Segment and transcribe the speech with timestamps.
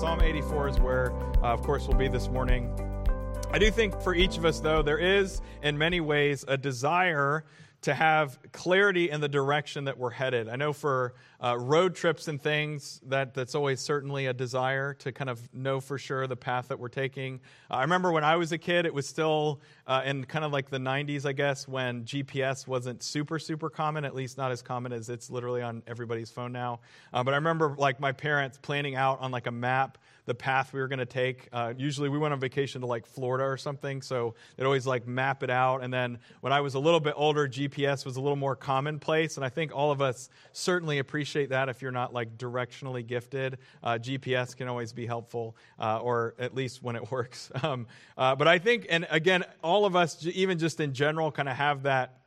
[0.00, 2.72] Psalm 84 is where, uh, of course, we'll be this morning.
[3.50, 7.44] I do think for each of us, though, there is, in many ways, a desire
[7.82, 10.48] to have clarity in the direction that we're headed.
[10.48, 15.12] I know for uh, road trips and things, that, that's always certainly a desire to
[15.12, 17.40] kind of know for sure the path that we're taking.
[17.70, 20.52] Uh, I remember when I was a kid, it was still uh, in kind of
[20.52, 24.60] like the 90s, I guess, when GPS wasn't super, super common, at least not as
[24.60, 26.80] common as it's literally on everybody's phone now.
[27.14, 29.96] Uh, but I remember like my parents planning out on like a map
[30.30, 31.48] the path we were going to take.
[31.52, 35.04] Uh, usually we went on vacation to like Florida or something, so they'd always like
[35.04, 35.82] map it out.
[35.82, 39.34] And then when I was a little bit older, GPS was a little more commonplace.
[39.34, 43.58] And I think all of us certainly appreciate that if you're not like directionally gifted.
[43.82, 47.50] Uh, GPS can always be helpful, uh, or at least when it works.
[47.64, 51.48] Um, uh, but I think, and again, all of us, even just in general, kind
[51.48, 52.20] of have that.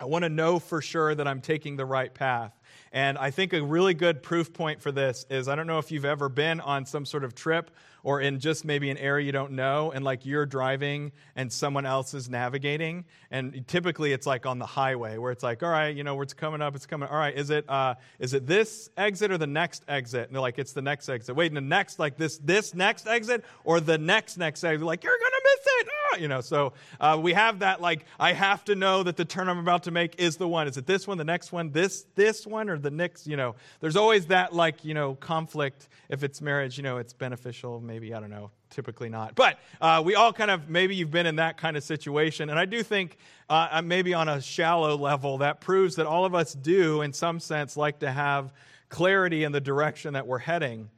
[0.00, 2.57] I want to know for sure that I'm taking the right path.
[2.92, 5.90] And I think a really good proof point for this is I don't know if
[5.90, 7.70] you've ever been on some sort of trip
[8.08, 11.84] or in just maybe an area you don't know and like you're driving and someone
[11.84, 15.94] else is navigating and typically it's like on the highway where it's like all right
[15.94, 18.46] you know where it's coming up it's coming all right is it uh, is it
[18.46, 20.26] this exit or the next exit?
[20.28, 21.36] And they're like it's the next exit.
[21.36, 24.86] Wait and the next like this this next exit or the next next exit?
[24.86, 25.88] Like you're gonna miss it!
[25.90, 26.16] Ah!
[26.16, 29.48] you know so uh, we have that like i have to know that the turn
[29.48, 30.66] i'm about to make is the one.
[30.66, 33.54] Is it this one the next one this this one or the next you know?
[33.80, 35.88] There's always that like you know conflict.
[36.08, 39.34] If it's marriage you know it's beneficial maybe i don't know typically not.
[39.34, 42.50] But uh, we all kind of maybe you've been in that kind of situation.
[42.50, 43.16] And i do think
[43.48, 47.12] uh, uh maybe on a shallow level that proves that all of us do in
[47.12, 48.52] some sense like to have
[48.88, 50.90] clarity in the direction that we're heading.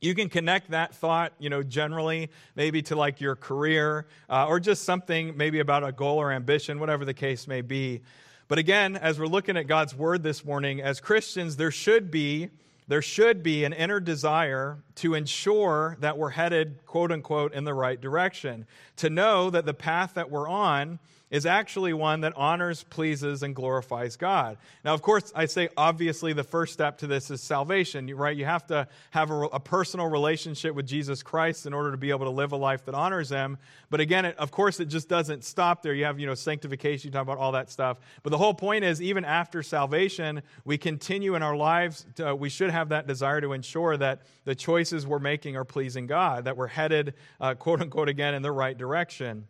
[0.00, 4.58] You can connect that thought, you know, generally, maybe to like your career uh, or
[4.58, 8.02] just something maybe about a goal or ambition, whatever the case may be.
[8.48, 12.50] But again, as we're looking at God's word this morning, as Christians, there should be
[12.88, 17.74] there should be an inner desire to ensure that we're headed, quote unquote, in the
[17.74, 18.66] right direction.
[18.96, 20.98] To know that the path that we're on
[21.32, 24.58] is actually one that honors, pleases, and glorifies God.
[24.84, 28.36] Now, of course, I say obviously the first step to this is salvation, right?
[28.36, 32.10] You have to have a, a personal relationship with Jesus Christ in order to be
[32.10, 33.56] able to live a life that honors Him.
[33.88, 35.94] But again, it, of course, it just doesn't stop there.
[35.94, 37.96] You have, you know, sanctification, you talk about all that stuff.
[38.22, 42.50] But the whole point is, even after salvation, we continue in our lives, to, we
[42.50, 46.58] should have that desire to ensure that the choices we're making are pleasing God, that
[46.58, 49.46] we're headed, uh, quote unquote, again, in the right direction.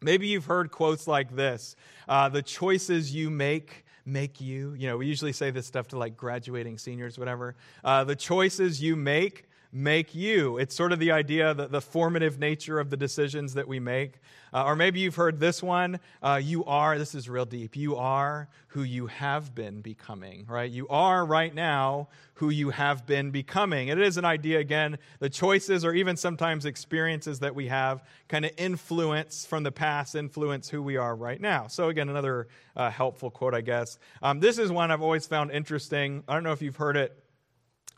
[0.00, 1.76] Maybe you've heard quotes like this
[2.08, 4.74] uh, The choices you make make you.
[4.74, 7.54] You know, we usually say this stuff to like graduating seniors, whatever.
[7.84, 10.56] Uh, the choices you make make you.
[10.58, 14.14] It's sort of the idea that the formative nature of the decisions that we make.
[14.52, 17.96] Uh, or maybe you've heard this one uh, you are, this is real deep, you
[17.96, 20.70] are who you have been becoming, right?
[20.70, 23.88] You are right now who you have been becoming.
[23.88, 28.44] It is an idea, again, the choices or even sometimes experiences that we have kind
[28.44, 31.66] of influence from the past, influence who we are right now.
[31.66, 33.98] So, again, another uh, helpful quote, I guess.
[34.22, 36.22] Um, this is one I've always found interesting.
[36.28, 37.18] I don't know if you've heard it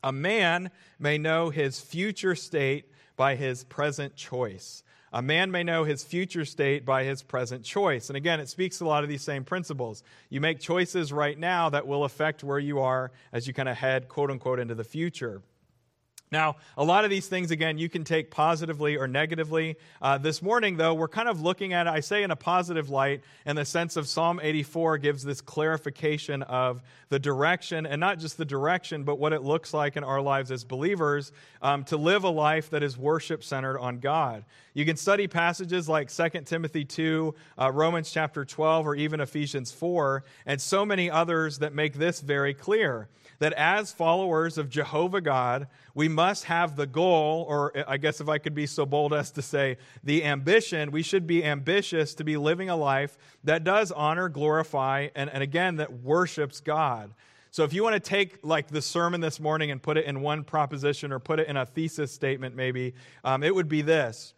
[0.03, 4.83] a man may know his future state by his present choice.
[5.13, 8.09] A man may know his future state by his present choice.
[8.09, 10.05] And again, it speaks a lot of these same principles.
[10.29, 13.77] You make choices right now that will affect where you are as you kind of
[13.77, 15.43] head, quote unquote, into the future.
[16.33, 19.77] Now, a lot of these things, again, you can take positively or negatively.
[20.01, 22.89] Uh, this morning, though, we're kind of looking at it, I say in a positive
[22.89, 28.21] light, in the sense of Psalm 84 gives this clarification of the direction, and not
[28.21, 31.33] just the direction, but what it looks like in our lives as believers
[31.63, 34.45] um, to live a life that is worship centered on God.
[34.73, 39.73] You can study passages like 2 Timothy 2, uh, Romans chapter 12, or even Ephesians
[39.73, 43.09] 4, and so many others that make this very clear
[43.41, 48.29] that as followers of Jehovah God, we must have the goal, or I guess if
[48.29, 52.25] I could be so bold as to say, the ambition, we should be ambitious to
[52.25, 57.13] be living a life that does honor, glorify, and, and again, that worships God.
[57.51, 60.21] So if you want to take like the sermon this morning and put it in
[60.21, 62.95] one proposition or put it in a thesis statement, maybe,
[63.25, 64.35] um, it would be this.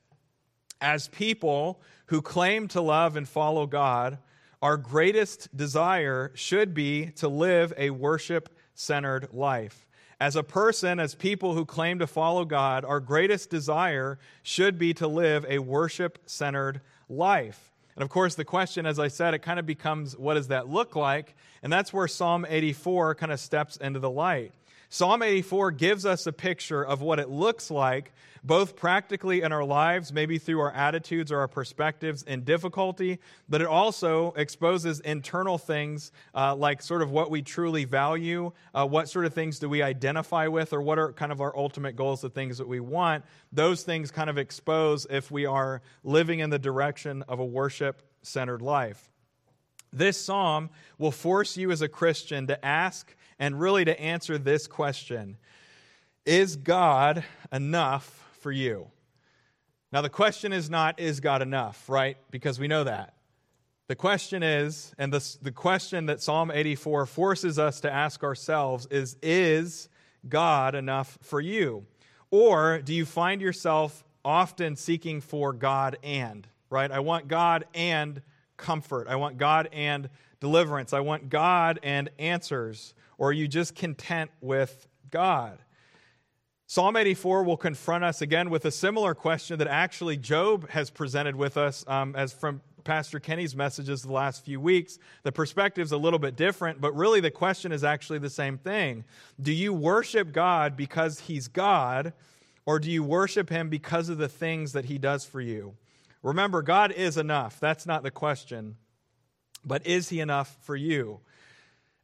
[0.82, 4.19] As people who claim to love and follow God,
[4.61, 9.87] our greatest desire should be to live a worship centered life.
[10.20, 14.93] As a person, as people who claim to follow God, our greatest desire should be
[14.94, 17.70] to live a worship centered life.
[17.94, 20.69] And of course, the question, as I said, it kind of becomes what does that
[20.69, 21.37] look like?
[21.62, 24.52] And that's where Psalm 84 kind of steps into the light.
[24.88, 28.12] Psalm 84 gives us a picture of what it looks like,
[28.44, 33.19] both practically in our lives, maybe through our attitudes or our perspectives in difficulty,
[33.49, 38.87] but it also exposes internal things uh, like sort of what we truly value, uh,
[38.87, 41.94] what sort of things do we identify with, or what are kind of our ultimate
[41.94, 43.25] goals, the things that we want.
[43.53, 48.03] Those things kind of expose if we are living in the direction of a worship
[48.23, 49.09] centered life.
[49.93, 54.67] This psalm will force you as a Christian to ask and really to answer this
[54.67, 55.37] question
[56.25, 58.91] Is God enough for you?
[59.93, 62.17] Now, the question is not, Is God enough, right?
[62.31, 63.15] Because we know that.
[63.89, 68.87] The question is, and the, the question that Psalm 84 forces us to ask ourselves
[68.87, 69.89] is Is
[70.29, 71.87] God enough for you?
[72.31, 76.91] Or do you find yourself often seeking for God and, right?
[76.91, 78.23] I want God and
[78.56, 79.09] comfort.
[79.09, 80.09] I want God and
[80.41, 80.93] deliverance.
[80.93, 82.94] I want God and answers.
[83.19, 85.59] Or are you just content with God?
[86.73, 91.37] Psalm 84 will confront us again with a similar question that actually Job has presented
[91.37, 94.99] with us um, as from Pastor Kenny's messages the last few weeks.
[95.23, 99.05] The perspective's a little bit different, but really the question is actually the same thing.
[99.39, 102.15] Do you worship God because he's God,
[102.65, 105.75] or do you worship him because of the things that he does for you?
[106.23, 107.61] Remember, God is enough.
[107.61, 108.77] That's not the question.
[109.63, 111.21] But is he enough for you?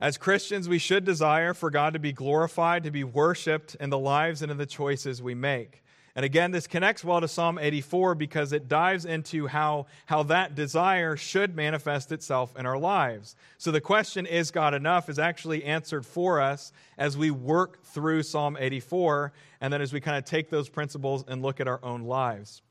[0.01, 3.99] As Christians, we should desire for God to be glorified, to be worshiped in the
[3.99, 5.83] lives and in the choices we make.
[6.15, 10.55] And again, this connects well to Psalm 84 because it dives into how, how that
[10.55, 13.35] desire should manifest itself in our lives.
[13.57, 18.23] So the question, is God enough, is actually answered for us as we work through
[18.23, 21.81] Psalm 84, and then as we kind of take those principles and look at our
[21.85, 22.63] own lives.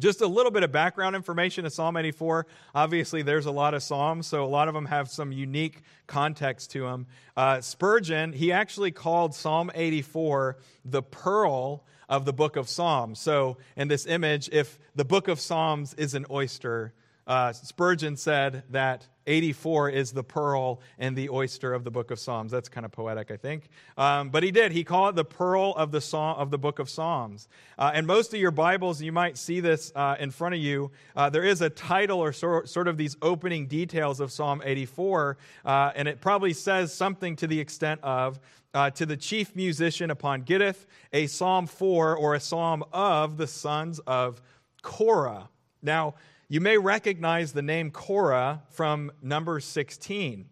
[0.00, 2.46] Just a little bit of background information in Psalm 84.
[2.74, 6.70] Obviously, there's a lot of Psalms, so a lot of them have some unique context
[6.70, 7.06] to them.
[7.36, 10.56] Uh, Spurgeon, he actually called Psalm 84
[10.86, 13.20] the pearl of the book of Psalms.
[13.20, 16.94] So, in this image, if the book of Psalms is an oyster,
[17.26, 22.18] uh, Spurgeon said that 84 is the pearl and the oyster of the book of
[22.18, 22.50] Psalms.
[22.50, 23.68] That's kind of poetic, I think.
[23.96, 24.72] Um, but he did.
[24.72, 27.48] He called it the pearl of the, song, of the book of Psalms.
[27.78, 30.90] Uh, and most of your Bibles, you might see this uh, in front of you.
[31.14, 35.38] Uh, there is a title or sort, sort of these opening details of Psalm 84.
[35.64, 38.40] Uh, and it probably says something to the extent of
[38.74, 43.46] uh, to the chief musician upon Gittith, a psalm for or a psalm of the
[43.46, 44.40] sons of
[44.82, 45.48] Korah.
[45.82, 46.14] Now,
[46.50, 50.46] you may recognize the name Korah from Numbers 16.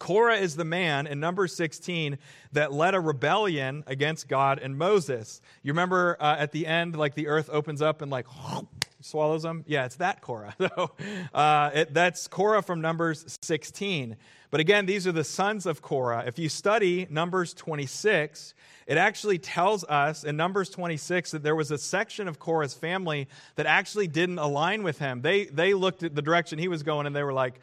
[0.00, 2.18] Korah is the man in number 16
[2.52, 5.40] that led a rebellion against God and Moses.
[5.62, 8.26] You remember uh, at the end, like the earth opens up and like
[9.00, 9.62] swallows them?
[9.68, 10.56] Yeah, it's that Korah.
[10.76, 10.90] So,
[11.32, 14.16] uh, it, that's Korah from Numbers 16.
[14.56, 16.24] But again, these are the sons of Korah.
[16.26, 18.54] If you study Numbers 26,
[18.86, 23.28] it actually tells us in Numbers 26 that there was a section of Korah's family
[23.56, 25.20] that actually didn't align with him.
[25.20, 27.60] They, they looked at the direction he was going and they were like,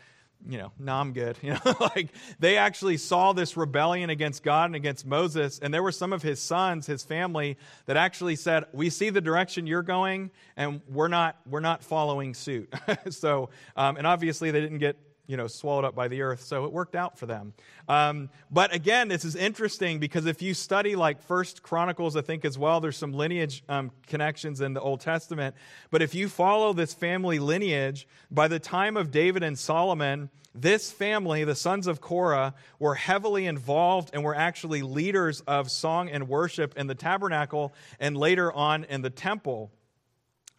[0.48, 1.36] you know, no, I'm good.
[1.42, 5.81] You know, like they actually saw this rebellion against God and against Moses, and there
[5.81, 7.57] were some of his sons, his family,
[7.88, 12.34] that actually said, "We see the direction you're going, and we're not, we're not following
[12.34, 12.72] suit."
[13.10, 16.41] so, um, and obviously they didn't get you know, swallowed up by the earth.
[16.41, 17.53] So it worked out for them.
[17.87, 22.43] Um, but again, this is interesting because if you study like First Chronicles, I think
[22.43, 25.55] as well, there's some lineage um, connections in the Old Testament.
[25.91, 30.91] But if you follow this family lineage, by the time of David and Solomon, this
[30.91, 36.27] family, the sons of Korah, were heavily involved and were actually leaders of song and
[36.27, 39.71] worship in the tabernacle and later on in the temple.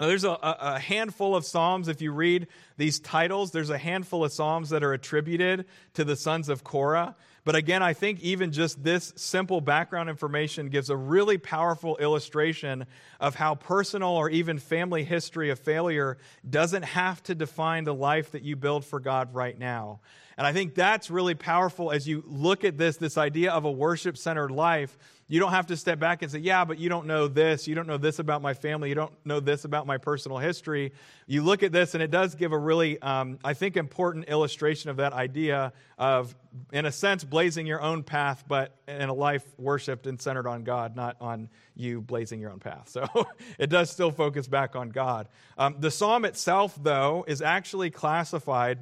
[0.00, 1.86] Now, there's a, a, handful of Psalms.
[1.86, 6.16] If you read these titles, there's a handful of Psalms that are attributed to the
[6.16, 7.14] sons of Korah.
[7.44, 12.86] But again, I think even just this simple background information gives a really powerful illustration
[13.20, 18.32] of how personal or even family history of failure doesn't have to define the life
[18.32, 20.00] that you build for God right now.
[20.36, 23.70] And I think that's really powerful as you look at this, this idea of a
[23.70, 27.06] worship centered life you don't have to step back and say, yeah, but you don't
[27.06, 27.66] know this.
[27.66, 28.90] You don't know this about my family.
[28.90, 30.92] You don't know this about my personal history.
[31.26, 34.90] You look at this, and it does give a really, um, I think, important illustration
[34.90, 36.36] of that idea of,
[36.72, 40.62] in a sense, blazing your own path, but in a life worshiped and centered on
[40.62, 42.90] God, not on you blazing your own path.
[42.90, 43.08] So
[43.58, 45.28] it does still focus back on God.
[45.56, 48.80] Um, the psalm itself, though, is actually classified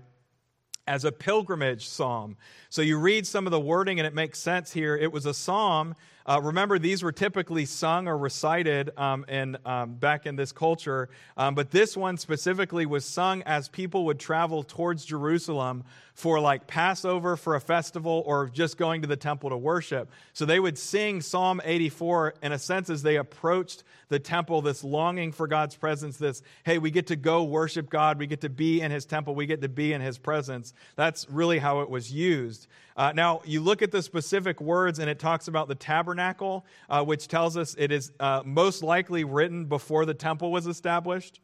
[0.86, 2.36] as a pilgrimage psalm.
[2.72, 4.96] So you read some of the wording and it makes sense here.
[4.96, 5.94] It was a psalm.
[6.24, 11.10] Uh, remember, these were typically sung or recited um, in, um, back in this culture,
[11.36, 16.66] um, but this one specifically was sung as people would travel towards Jerusalem for like
[16.66, 20.10] Passover, for a festival, or just going to the temple to worship.
[20.32, 24.84] So they would sing Psalm 84 in a sense as they approached the temple, this
[24.84, 28.50] longing for God's presence, this, hey, we get to go worship God, we get to
[28.50, 30.74] be in his temple, we get to be in his presence.
[30.96, 32.62] That's really how it was used.
[32.97, 37.04] Uh, now, you look at the specific words, and it talks about the tabernacle, uh,
[37.04, 41.40] which tells us it is uh, most likely written before the temple was established.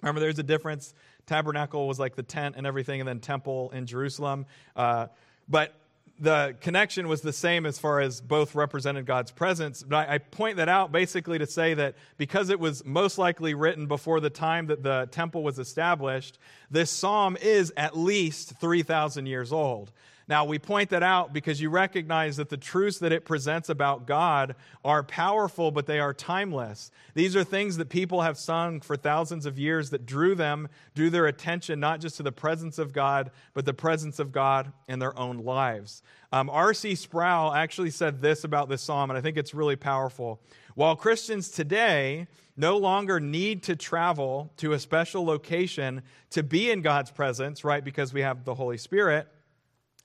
[0.00, 0.94] Remember, there's a difference
[1.26, 4.46] Tabernacle was like the tent and everything, and then temple in Jerusalem.
[4.74, 5.06] Uh,
[5.48, 5.74] but
[6.18, 9.82] the connection was the same as far as both represented God's presence.
[9.82, 13.54] But I, I, point that out basically to say that because it was most likely
[13.54, 16.38] written before the time that the temple was established,
[16.70, 19.90] this psalm is at least 3,000 years old.
[20.28, 24.06] Now, we point that out because you recognize that the truths that it presents about
[24.06, 26.90] God are powerful, but they are timeless.
[27.14, 31.10] These are things that people have sung for thousands of years that drew them, drew
[31.10, 34.98] their attention not just to the presence of God, but the presence of God in
[34.98, 36.02] their own lives.
[36.32, 36.94] Um, R.C.
[36.94, 40.40] Sproul actually said this about this psalm, and I think it's really powerful.
[40.74, 42.26] While Christians today
[42.56, 47.84] no longer need to travel to a special location to be in God's presence, right,
[47.84, 49.28] because we have the Holy Spirit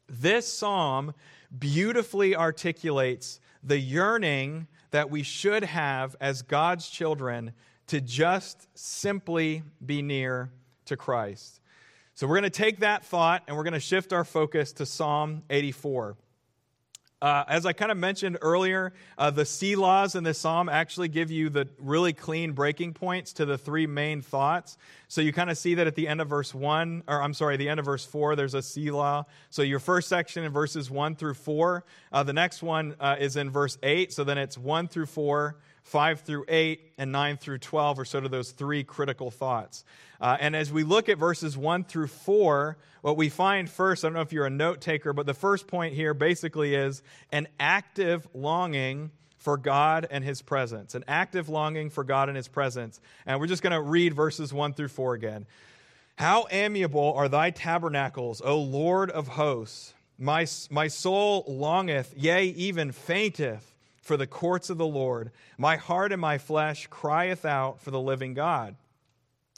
[0.07, 1.13] this psalm
[1.57, 7.53] beautifully articulates the yearning that we should have as God's children
[7.87, 10.51] to just simply be near
[10.85, 11.61] to Christ.
[12.13, 14.85] So we're going to take that thought and we're going to shift our focus to
[14.85, 16.17] Psalm 84.
[17.19, 21.31] Uh, as I kind of mentioned earlier, uh, the laws in this psalm actually give
[21.31, 24.77] you the really clean breaking points to the three main thoughts.
[25.07, 27.57] So you kind of see that at the end of verse 1, or I'm sorry,
[27.57, 29.25] the end of verse 4, there's a law.
[29.50, 31.86] So your first section in verses 1 through 4.
[32.12, 34.13] Uh, the next one uh, is in verse 8.
[34.13, 35.57] So then it's 1 through 4,
[35.88, 39.86] 5 through 8, and 9 through 12 are sort of those three critical thoughts.
[40.20, 44.08] Uh, and as we look at verses 1 through 4, what we find first, I
[44.10, 47.48] don't know if you're a note taker, but the first point here basically is an
[47.58, 50.94] active longing for God and His presence.
[50.94, 53.00] An active longing for God and His presence.
[53.25, 55.46] And we're just going to read verses 1 through 4 again.
[56.17, 59.94] How amiable are thy tabernacles, O Lord of hosts!
[60.20, 63.76] My, my soul longeth, yea, even fainteth
[64.07, 65.31] for the courts of the Lord.
[65.57, 68.75] My heart and my flesh crieth out for the living God.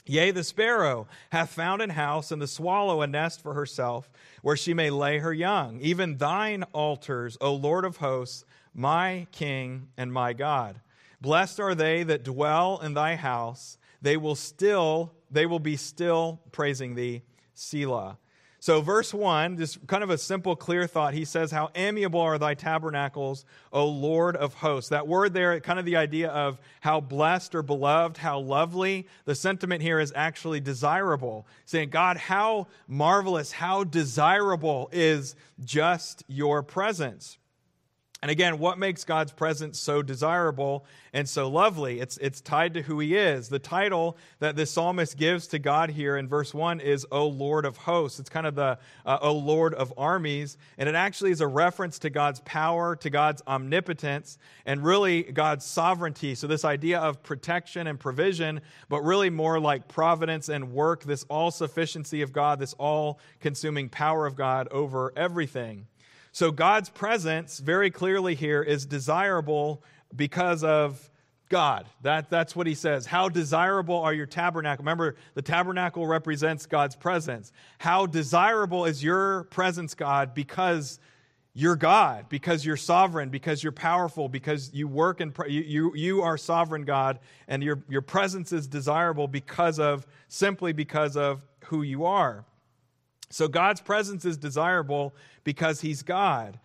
[0.06, 4.10] Yea, the sparrow hath found an house, and the swallow a nest for herself,
[4.42, 5.78] where she may lay her young.
[5.80, 10.80] Even thine altars, O Lord of hosts, my King and my God.
[11.20, 13.78] Blessed are they that dwell in thy house.
[14.02, 17.22] They will still, they will be still praising thee.
[17.54, 18.18] Selah.
[18.62, 21.14] So, verse 1, just kind of a simple, clear thought.
[21.14, 24.90] He says, How amiable are thy tabernacles, O Lord of hosts.
[24.90, 29.08] That word there, kind of the idea of how blessed or beloved, how lovely.
[29.24, 31.46] The sentiment here is actually desirable.
[31.64, 37.38] Saying, God, how marvelous, how desirable is just your presence.
[38.22, 40.84] And again, what makes God's presence so desirable
[41.14, 42.00] and so lovely?
[42.00, 43.48] It's, it's tied to who he is.
[43.48, 47.64] The title that the psalmist gives to God here in verse 1 is, O Lord
[47.64, 48.20] of hosts.
[48.20, 50.58] It's kind of the, uh, O Lord of armies.
[50.76, 54.36] And it actually is a reference to God's power, to God's omnipotence,
[54.66, 56.34] and really God's sovereignty.
[56.34, 58.60] So, this idea of protection and provision,
[58.90, 63.88] but really more like providence and work, this all sufficiency of God, this all consuming
[63.88, 65.86] power of God over everything.
[66.32, 69.82] So God's presence, very clearly here, is desirable
[70.14, 71.10] because of
[71.48, 71.86] God.
[72.02, 73.06] That, that's what he says.
[73.06, 74.84] How desirable are your tabernacle?
[74.84, 77.52] Remember, the tabernacle represents God's presence.
[77.78, 81.00] How desirable is your presence, God, because
[81.52, 86.22] you're God, because you're sovereign, because you're powerful, because you work and you, you, you
[86.22, 87.18] are sovereign, God,
[87.48, 92.44] and your, your presence is desirable because of, simply because of who you are.
[93.30, 96.58] So God's presence is desirable because he's God.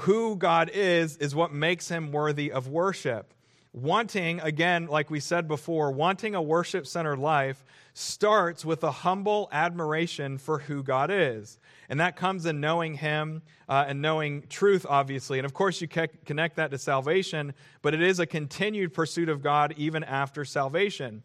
[0.00, 3.32] Who God is, is what makes him worthy of worship.
[3.72, 9.48] Wanting, again, like we said before, wanting a worship centered life starts with a humble
[9.50, 11.58] admiration for who God is.
[11.88, 15.38] And that comes in knowing Him uh, and knowing truth, obviously.
[15.38, 19.42] And of course, you connect that to salvation, but it is a continued pursuit of
[19.42, 21.22] God even after salvation.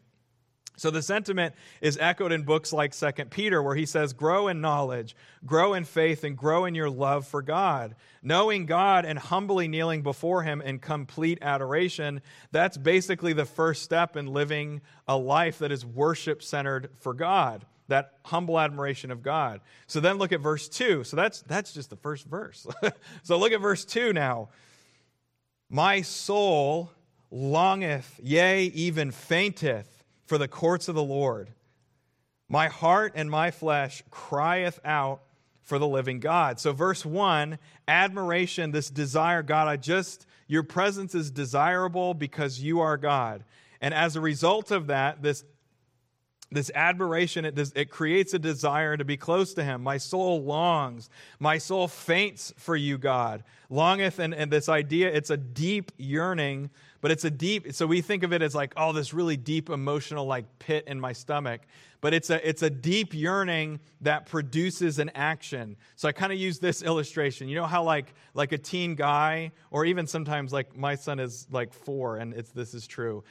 [0.80, 4.62] So the sentiment is echoed in books like 2 Peter, where he says, Grow in
[4.62, 5.14] knowledge,
[5.46, 7.96] grow in faith, and grow in your love for God.
[8.24, 12.22] Knowing God and humbly kneeling before him in complete adoration,
[12.52, 17.66] that's basically the first step in living a life that is worship centered for God.
[17.90, 19.62] that humble admiration of God.
[19.88, 21.04] So then look at verse 2.
[21.04, 22.68] So that's that's just the first verse.
[23.24, 24.50] so look at verse 2 now.
[25.72, 26.92] My soul
[27.32, 29.99] longeth, yea, even fainteth
[30.30, 31.50] for the courts of the Lord.
[32.48, 35.22] My heart and my flesh crieth out
[35.64, 36.60] for the living God.
[36.60, 37.58] So, verse 1,
[37.88, 43.44] admiration, this desire, God, I just, your presence is desirable because you are God.
[43.82, 45.44] And as a result of that, this
[46.52, 50.44] this admiration it, does, it creates a desire to be close to him my soul
[50.44, 51.08] longs
[51.40, 56.72] my soul faints for you god longeth and, and this idea it's a deep yearning
[57.02, 59.70] but it's a deep so we think of it as like oh this really deep
[59.70, 61.62] emotional like pit in my stomach.
[62.02, 65.76] But it's a it's a deep yearning that produces an action.
[65.96, 67.50] So i kind of use this illustration.
[67.50, 71.48] You know how like like a teen guy or even sometimes like my son is
[71.52, 73.24] like four and it's this is true.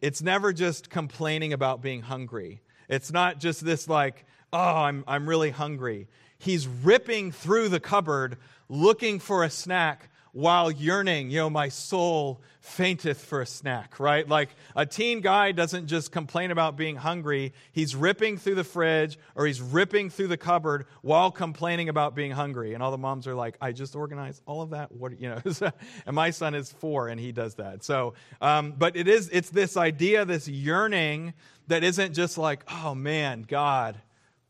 [0.00, 2.62] It's never just complaining about being hungry.
[2.88, 6.08] It's not just this like oh i'm i'm really hungry.
[6.38, 8.36] He's ripping through the cupboard
[8.68, 14.28] looking for a snack while yearning, you know, my soul fainteth for a snack, right?
[14.28, 17.54] Like a teen guy doesn't just complain about being hungry.
[17.72, 22.32] He's ripping through the fridge or he's ripping through the cupboard while complaining about being
[22.32, 22.74] hungry.
[22.74, 24.92] And all the moms are like, I just organized all of that.
[24.92, 25.40] What, you know,
[26.06, 27.82] and my son is four and he does that.
[27.82, 28.12] So,
[28.42, 31.32] um, but it is, it's this idea, this yearning
[31.68, 33.96] that isn't just like, oh man, God,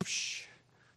[0.00, 0.45] psh,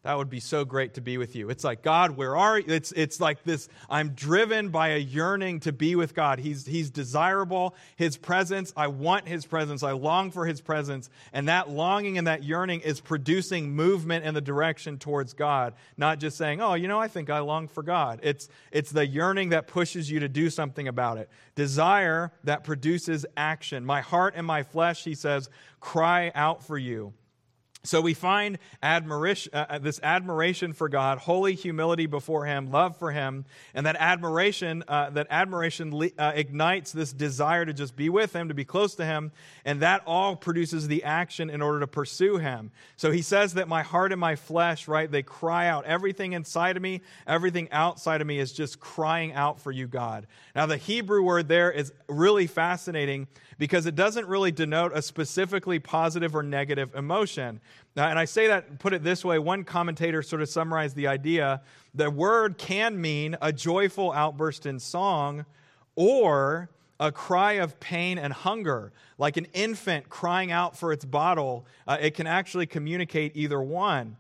[0.03, 1.49] that would be so great to be with you.
[1.49, 2.65] It's like, God, where are you?
[2.67, 6.39] It's, it's like this I'm driven by a yearning to be with God.
[6.39, 7.75] He's, he's desirable.
[7.97, 9.83] His presence, I want His presence.
[9.83, 11.09] I long for His presence.
[11.33, 16.19] And that longing and that yearning is producing movement in the direction towards God, not
[16.19, 18.21] just saying, oh, you know, I think I long for God.
[18.23, 21.29] It's, it's the yearning that pushes you to do something about it.
[21.55, 23.85] Desire that produces action.
[23.85, 25.49] My heart and my flesh, He says,
[25.81, 27.13] cry out for you.
[27.83, 32.97] So we find admiration, uh, uh, this admiration for God, holy humility before Him, love
[32.97, 37.95] for Him, and that admiration, uh, that admiration le- uh, ignites this desire to just
[37.95, 39.31] be with Him, to be close to Him,
[39.63, 42.71] and that all produces the action in order to pursue Him.
[42.97, 45.85] So he says that my heart and my flesh, right, they cry out.
[45.85, 50.27] Everything inside of me, everything outside of me is just crying out for you, God.
[50.53, 53.27] Now the Hebrew word there is really fascinating
[53.59, 57.59] because it doesn't really denote a specifically positive or negative emotion.
[57.95, 61.07] Now, and I say that, put it this way, one commentator sort of summarized the
[61.07, 61.61] idea
[61.93, 65.45] the word can mean a joyful outburst in song
[65.95, 66.69] or
[66.99, 71.65] a cry of pain and hunger, like an infant crying out for its bottle.
[71.87, 74.17] Uh, it can actually communicate either one.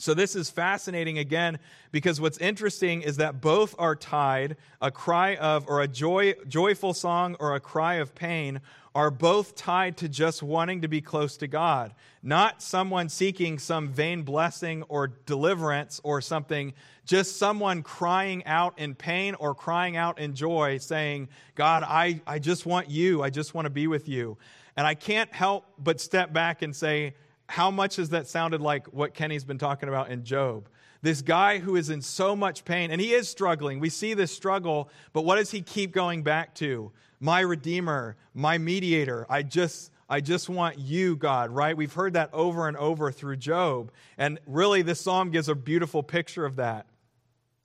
[0.00, 1.58] So, this is fascinating again
[1.92, 4.56] because what's interesting is that both are tied.
[4.80, 8.62] A cry of, or a joy, joyful song, or a cry of pain
[8.94, 13.90] are both tied to just wanting to be close to God, not someone seeking some
[13.90, 16.72] vain blessing or deliverance or something,
[17.04, 22.38] just someone crying out in pain or crying out in joy, saying, God, I, I
[22.38, 23.22] just want you.
[23.22, 24.38] I just want to be with you.
[24.78, 27.14] And I can't help but step back and say,
[27.50, 30.68] how much has that sounded like what Kenny's been talking about in Job?
[31.02, 33.80] This guy who is in so much pain, and he is struggling.
[33.80, 36.92] We see this struggle, but what does he keep going back to?
[37.18, 39.26] My Redeemer, my mediator.
[39.28, 41.76] I just, I just want you, God, right?
[41.76, 43.90] We've heard that over and over through Job.
[44.16, 46.86] And really, this psalm gives a beautiful picture of that.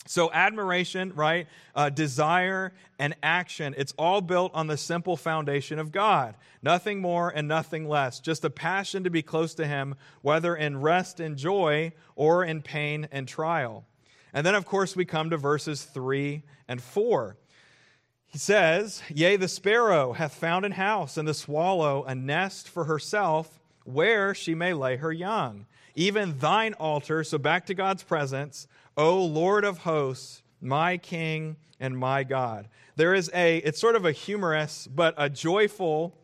[0.07, 1.47] So, admiration, right?
[1.73, 6.35] Uh, desire and action, it's all built on the simple foundation of God.
[6.61, 8.19] Nothing more and nothing less.
[8.19, 12.61] Just a passion to be close to Him, whether in rest and joy or in
[12.61, 13.85] pain and trial.
[14.31, 17.35] And then, of course, we come to verses 3 and 4.
[18.27, 22.83] He says, Yea, the sparrow hath found an house, and the swallow a nest for
[22.83, 25.65] herself, where she may lay her young.
[25.95, 31.97] Even thine altar, so back to God's presence O Lord of hosts, my King and
[31.97, 32.69] my God.
[32.95, 36.17] There is a, it's sort of a humorous, but a joyful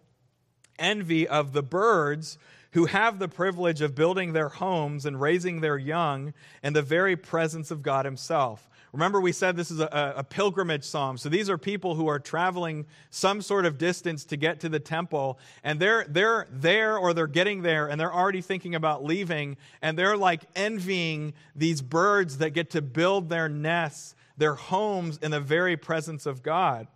[0.79, 2.37] envy of the birds
[2.71, 7.15] who have the privilege of building their homes and raising their young in the very
[7.15, 8.69] presence of God Himself.
[8.93, 11.17] Remember, we said this is a, a, pilgrimage psalm.
[11.17, 14.81] So these are people who are traveling some sort of distance to get to the
[14.81, 19.55] temple, and they're, they're there or they're getting there, and they're already thinking about leaving,
[19.81, 25.31] and they're like envying these birds that get to build their nests, their homes in
[25.31, 26.87] the very presence of God.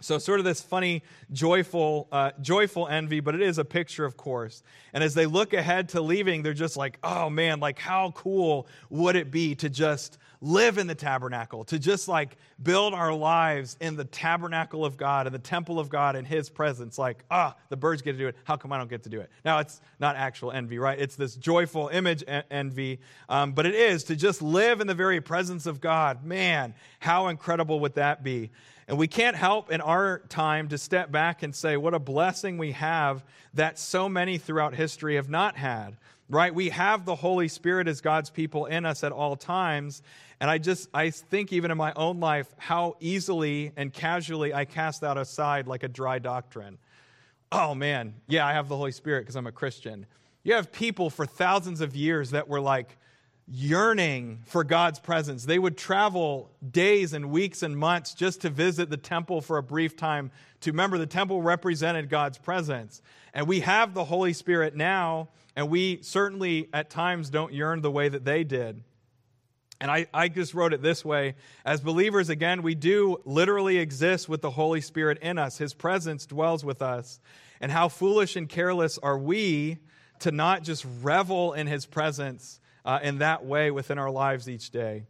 [0.00, 1.02] So, sort of this funny,
[1.32, 4.62] joyful, uh, joyful envy, but it is a picture, of course.
[4.92, 8.66] And as they look ahead to leaving, they're just like, oh man, like how cool
[8.90, 13.78] would it be to just live in the tabernacle, to just like build our lives
[13.80, 16.98] in the tabernacle of God, in the temple of God, in His presence.
[16.98, 18.36] Like, ah, the birds get to do it.
[18.44, 19.30] How come I don't get to do it?
[19.44, 20.98] Now, it's not actual envy, right?
[20.98, 25.20] It's this joyful image envy, um, but it is to just live in the very
[25.22, 26.24] presence of God.
[26.24, 28.50] Man, how incredible would that be?
[28.86, 32.58] And we can't help in our time to step back and say, what a blessing
[32.58, 35.96] we have that so many throughout history have not had,
[36.28, 36.54] right?
[36.54, 40.02] We have the Holy Spirit as God's people in us at all times.
[40.40, 44.66] And I just, I think even in my own life, how easily and casually I
[44.66, 46.78] cast that aside like a dry doctrine.
[47.50, 50.06] Oh man, yeah, I have the Holy Spirit because I'm a Christian.
[50.42, 52.98] You have people for thousands of years that were like,
[53.46, 55.44] yearning for God's presence.
[55.44, 59.62] They would travel days and weeks and months just to visit the temple for a
[59.62, 60.30] brief time
[60.60, 63.02] to remember the temple represented God's presence.
[63.34, 67.90] And we have the Holy Spirit now, and we certainly at times don't yearn the
[67.90, 68.82] way that they did.
[69.80, 71.34] And I, I just wrote it this way
[71.66, 75.58] As believers, again, we do literally exist with the Holy Spirit in us.
[75.58, 77.20] His presence dwells with us.
[77.60, 79.78] And how foolish and careless are we
[80.20, 84.70] to not just revel in His presence uh, in that way within our lives each
[84.70, 85.04] day.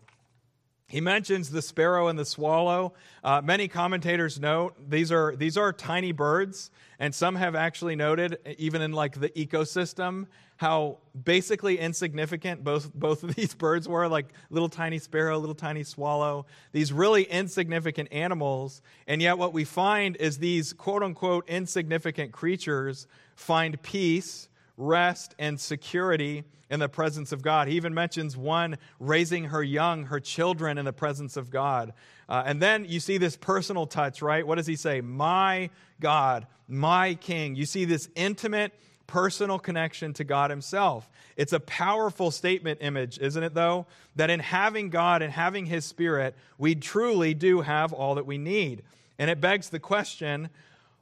[0.87, 2.93] He mentions the sparrow and the swallow.
[3.23, 8.39] Uh, many commentators note these are these are tiny birds, and some have actually noted,
[8.59, 14.07] even in like the ecosystem, how basically insignificant both both of these birds were.
[14.09, 16.45] Like little tiny sparrow, little tiny swallow.
[16.73, 23.07] These really insignificant animals, and yet what we find is these quote unquote insignificant creatures
[23.37, 27.69] find peace, rest, and security in the presence of God.
[27.69, 31.93] He even mentions one raising her young, her children in the presence of God.
[32.29, 34.47] Uh, and then you see this personal touch, right?
[34.47, 35.01] What does he say?
[35.01, 37.55] My God, my King.
[37.55, 38.73] You see this intimate,
[39.07, 41.09] personal connection to God Himself.
[41.37, 43.87] It's a powerful statement image, isn't it, though?
[44.17, 48.39] That in having God and having His Spirit, we truly do have all that we
[48.39, 48.83] need.
[49.19, 50.49] And it begs the question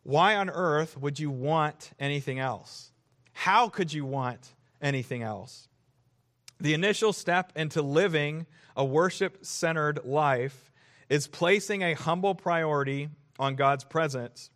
[0.05, 2.92] why on earth would you want anything else?
[3.33, 5.68] How could you want anything else.
[6.61, 10.71] The initial step into living a worship centered life
[11.09, 14.51] is placing a humble priority on God's presence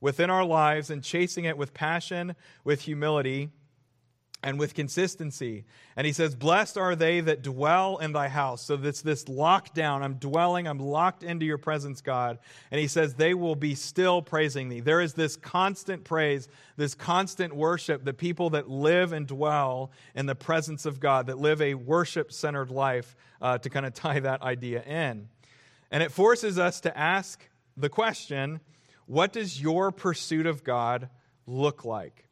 [0.00, 2.34] within our lives and chasing it with passion,
[2.64, 3.50] with humility,
[4.46, 5.64] and with consistency.
[5.96, 8.62] And he says, Blessed are they that dwell in thy house.
[8.62, 10.02] So it's this lockdown.
[10.02, 12.38] I'm dwelling, I'm locked into your presence, God.
[12.70, 14.78] And he says, They will be still praising thee.
[14.78, 20.26] There is this constant praise, this constant worship, the people that live and dwell in
[20.26, 24.20] the presence of God, that live a worship centered life, uh, to kind of tie
[24.20, 25.28] that idea in.
[25.90, 27.44] And it forces us to ask
[27.76, 28.60] the question
[29.06, 31.08] what does your pursuit of God
[31.48, 32.25] look like?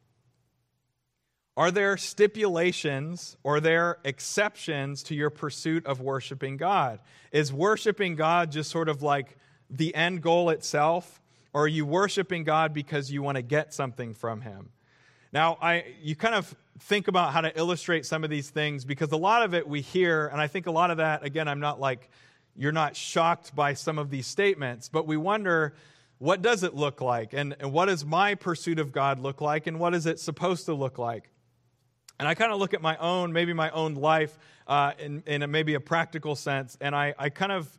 [1.57, 6.99] Are there stipulations or there exceptions to your pursuit of worshiping God?
[7.31, 9.37] Is worshiping God just sort of like
[9.69, 11.21] the end goal itself?
[11.53, 14.69] Or are you worshiping God because you want to get something from Him?
[15.31, 19.13] Now, I, you kind of think about how to illustrate some of these things because
[19.13, 21.61] a lot of it we hear, and I think a lot of that, again, I'm
[21.61, 22.09] not like,
[22.57, 25.73] you're not shocked by some of these statements, but we wonder
[26.17, 27.33] what does it look like?
[27.33, 29.67] And, and what does my pursuit of God look like?
[29.67, 31.29] And what is it supposed to look like?
[32.19, 35.43] And I kind of look at my own, maybe my own life uh, in, in
[35.43, 37.69] a, maybe a practical sense, and I, I kind of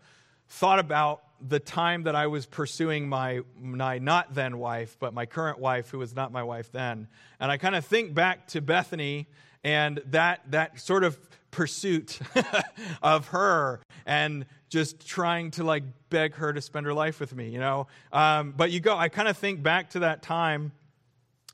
[0.48, 5.26] thought about the time that I was pursuing my, my not then wife, but my
[5.26, 7.08] current wife, who was not my wife then.
[7.40, 9.26] And I kind of think back to Bethany
[9.62, 11.18] and that, that sort of
[11.50, 12.18] pursuit
[13.02, 17.50] of her and just trying to like beg her to spend her life with me,
[17.50, 17.86] you know?
[18.12, 20.72] Um, but you go, I kind of think back to that time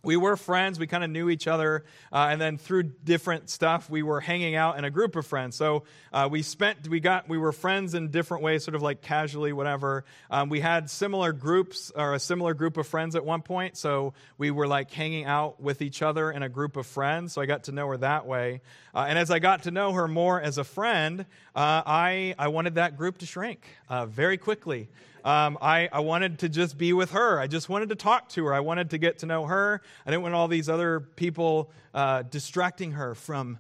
[0.05, 0.79] we were friends.
[0.79, 1.85] We kind of knew each other.
[2.13, 5.57] Uh, and then through different stuff, we were hanging out in a group of friends.
[5.57, 9.01] So uh, we spent, we got, we were friends in different ways, sort of like
[9.01, 10.05] casually, whatever.
[10.31, 13.77] Um, we had similar groups or a similar group of friends at one point.
[13.77, 17.33] So we were like hanging out with each other in a group of friends.
[17.33, 18.61] So I got to know her that way.
[18.95, 21.21] Uh, and as I got to know her more as a friend,
[21.55, 24.89] uh, I, I wanted that group to shrink uh, very quickly
[25.25, 27.39] um, I, I wanted to just be with her.
[27.39, 28.55] I just wanted to talk to her.
[28.55, 29.81] I wanted to get to know her.
[30.07, 33.59] I didn't want all these other people uh, distracting her from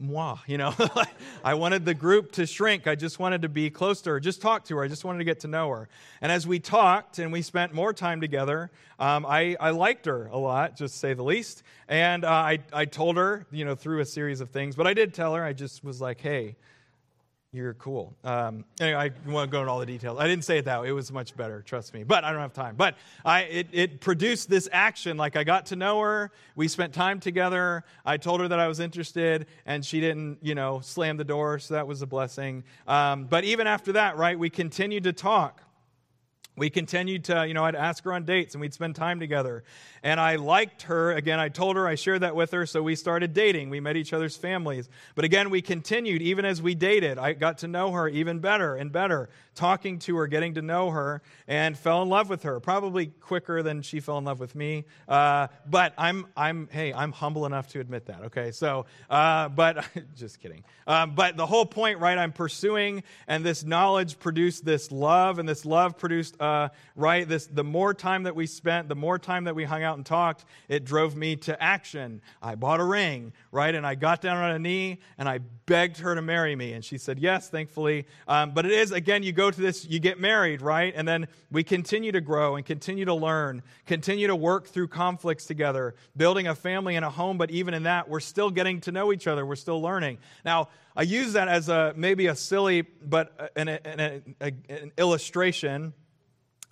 [0.00, 0.74] moi, you know.
[1.44, 2.86] I wanted the group to shrink.
[2.86, 4.82] I just wanted to be close to her, just talk to her.
[4.82, 5.88] I just wanted to get to know her.
[6.20, 10.26] And as we talked and we spent more time together, um, I, I liked her
[10.26, 11.62] a lot, just to say the least.
[11.88, 14.94] And uh, I, I told her, you know, through a series of things, but I
[14.94, 16.56] did tell her, I just was like, hey,
[17.52, 18.14] You're cool.
[18.22, 20.20] Um, anyway, I won't go into all the details.
[20.20, 20.88] I didn't say it that way.
[20.88, 22.04] It was much better, trust me.
[22.04, 22.76] But I don't have time.
[22.76, 25.16] But I, it, it produced this action.
[25.16, 26.30] Like I got to know her.
[26.54, 27.82] We spent time together.
[28.06, 31.58] I told her that I was interested, and she didn't, you know, slam the door.
[31.58, 32.62] So that was a blessing.
[32.86, 35.60] Um, but even after that, right, we continued to talk
[36.60, 39.64] we continued to, you know, I'd ask her on dates and we'd spend time together.
[40.02, 41.12] And I liked her.
[41.12, 43.70] Again, I told her, I shared that with her, so we started dating.
[43.70, 44.90] We met each other's families.
[45.14, 47.16] But again, we continued, even as we dated.
[47.16, 50.90] I got to know her even better and better, talking to her, getting to know
[50.90, 52.60] her, and fell in love with her.
[52.60, 54.84] Probably quicker than she fell in love with me.
[55.08, 58.50] Uh, but I'm, I'm, hey, I'm humble enough to admit that, okay?
[58.50, 60.62] So, uh, but, just kidding.
[60.86, 65.48] Um, but the whole point, right, I'm pursuing, and this knowledge produced this love, and
[65.48, 66.49] this love produced, uh,
[66.96, 69.96] right, this, the more time that we spent, the more time that we hung out
[69.96, 72.20] and talked, it drove me to action.
[72.42, 73.74] I bought a ring, right?
[73.74, 76.72] And I got down on a knee and I begged her to marry me.
[76.72, 78.06] And she said yes, thankfully.
[78.28, 80.92] Um, but it is, again, you go to this, you get married, right?
[80.96, 85.46] And then we continue to grow and continue to learn, continue to work through conflicts
[85.46, 87.38] together, building a family and a home.
[87.38, 89.46] But even in that, we're still getting to know each other.
[89.46, 90.18] We're still learning.
[90.44, 95.94] Now, I use that as a maybe a silly, but an, an, an illustration.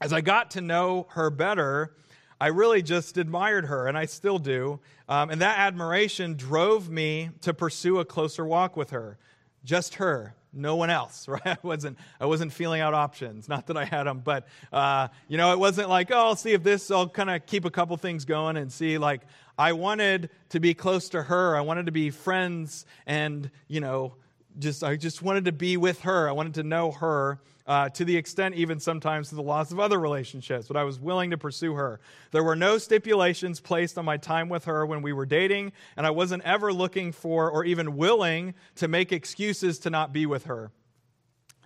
[0.01, 1.95] As I got to know her better,
[2.41, 4.79] I really just admired her, and I still do.
[5.09, 9.19] Um, and that admiration drove me to pursue a closer walk with her.
[9.65, 11.45] Just her, no one else, right?
[11.45, 13.49] I wasn't, I wasn't feeling out options.
[13.49, 16.53] Not that I had them, but, uh, you know, it wasn't like, oh, I'll see
[16.53, 18.99] if this, I'll kind of keep a couple things going and see.
[18.99, 19.23] Like,
[19.59, 21.57] I wanted to be close to her.
[21.57, 24.15] I wanted to be friends and, you know,
[24.61, 26.29] just, I just wanted to be with her.
[26.29, 29.79] I wanted to know her uh, to the extent even sometimes to the loss of
[29.79, 32.01] other relationships, but I was willing to pursue her.
[32.31, 36.07] There were no stipulations placed on my time with her when we were dating, and
[36.07, 40.45] I wasn't ever looking for or even willing to make excuses to not be with
[40.45, 40.73] her.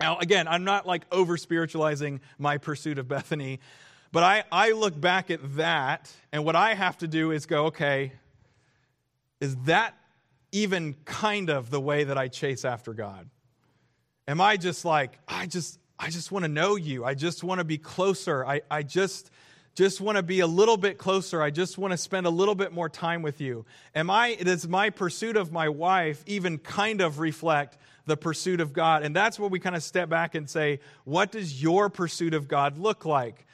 [0.01, 3.61] Now, again, I'm not like over spiritualizing my pursuit of Bethany,
[4.11, 7.67] but I, I look back at that, and what I have to do is go,
[7.67, 8.11] okay,
[9.39, 9.97] is that
[10.51, 13.29] even kind of the way that I chase after God?
[14.27, 17.05] Am I just like, I just, I just want to know you.
[17.05, 18.45] I just want to be closer.
[18.45, 19.31] I, I just,
[19.73, 21.41] just want to be a little bit closer.
[21.41, 23.65] I just want to spend a little bit more time with you.
[23.95, 28.73] Am I, does my pursuit of my wife even kind of reflect the pursuit of
[28.73, 29.03] God?
[29.03, 32.49] And that's where we kind of step back and say, what does your pursuit of
[32.49, 33.47] God look like?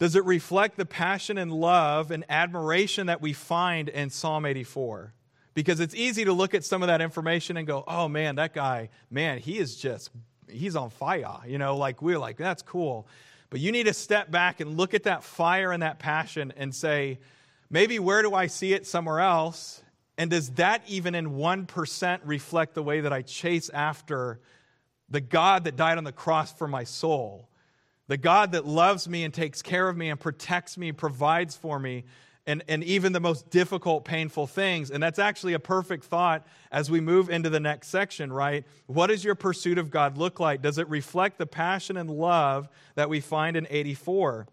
[0.00, 5.12] Does it reflect the passion and love and admiration that we find in Psalm 84?
[5.54, 8.52] Because it's easy to look at some of that information and go, oh man, that
[8.52, 10.10] guy, man, he is just
[10.50, 11.38] he's on fire.
[11.46, 13.06] You know, like we're like, that's cool.
[13.50, 16.74] But you need to step back and look at that fire and that passion and
[16.74, 17.18] say,
[17.70, 19.82] maybe where do I see it somewhere else?
[20.18, 24.40] And does that even in 1% reflect the way that I chase after
[25.08, 27.48] the God that died on the cross for my soul?
[28.08, 31.78] The God that loves me and takes care of me and protects me, provides for
[31.78, 32.04] me,
[32.48, 34.90] and, and even the most difficult, painful things.
[34.90, 38.64] And that's actually a perfect thought as we move into the next section, right?
[38.86, 40.62] What does your pursuit of God look like?
[40.62, 44.46] Does it reflect the passion and love that we find in 84?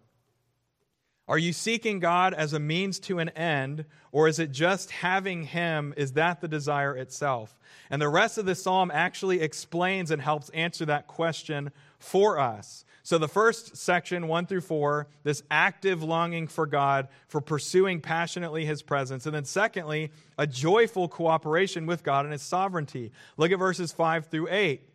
[1.29, 5.43] Are you seeking God as a means to an end, or is it just having
[5.45, 5.93] Him?
[5.95, 7.57] Is that the desire itself?
[7.89, 12.83] And the rest of the psalm actually explains and helps answer that question for us.
[13.05, 18.65] So, the first section, one through four, this active longing for God, for pursuing passionately
[18.65, 19.27] his presence.
[19.27, 23.11] And then, secondly, a joyful cooperation with God and his sovereignty.
[23.37, 24.89] Look at verses five through eight.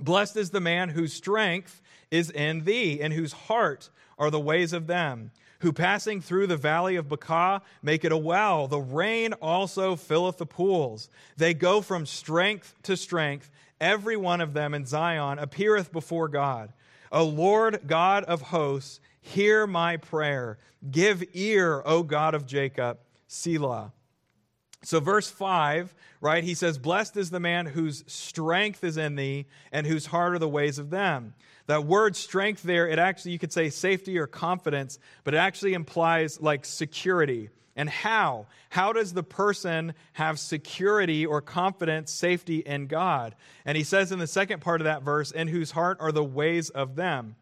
[0.00, 4.72] Blessed is the man whose strength is in thee, and whose heart are the ways
[4.72, 5.30] of them.
[5.60, 8.66] Who passing through the valley of Baca make it a well.
[8.66, 11.08] The rain also filleth the pools.
[11.36, 13.52] They go from strength to strength.
[13.80, 16.72] Every one of them in Zion appeareth before God.
[17.12, 20.58] O Lord God of hosts, hear my prayer.
[20.90, 22.98] Give ear, O God of Jacob.
[23.26, 23.92] Selah.
[24.82, 29.46] So, verse 5, right, he says, Blessed is the man whose strength is in thee
[29.72, 31.34] and whose heart are the ways of them.
[31.66, 35.74] That word strength there, it actually, you could say safety or confidence, but it actually
[35.74, 37.50] implies like security.
[37.80, 38.44] And how?
[38.68, 43.34] How does the person have security or confidence, safety in God?
[43.64, 46.22] And he says in the second part of that verse, in whose heart are the
[46.22, 47.36] ways of them.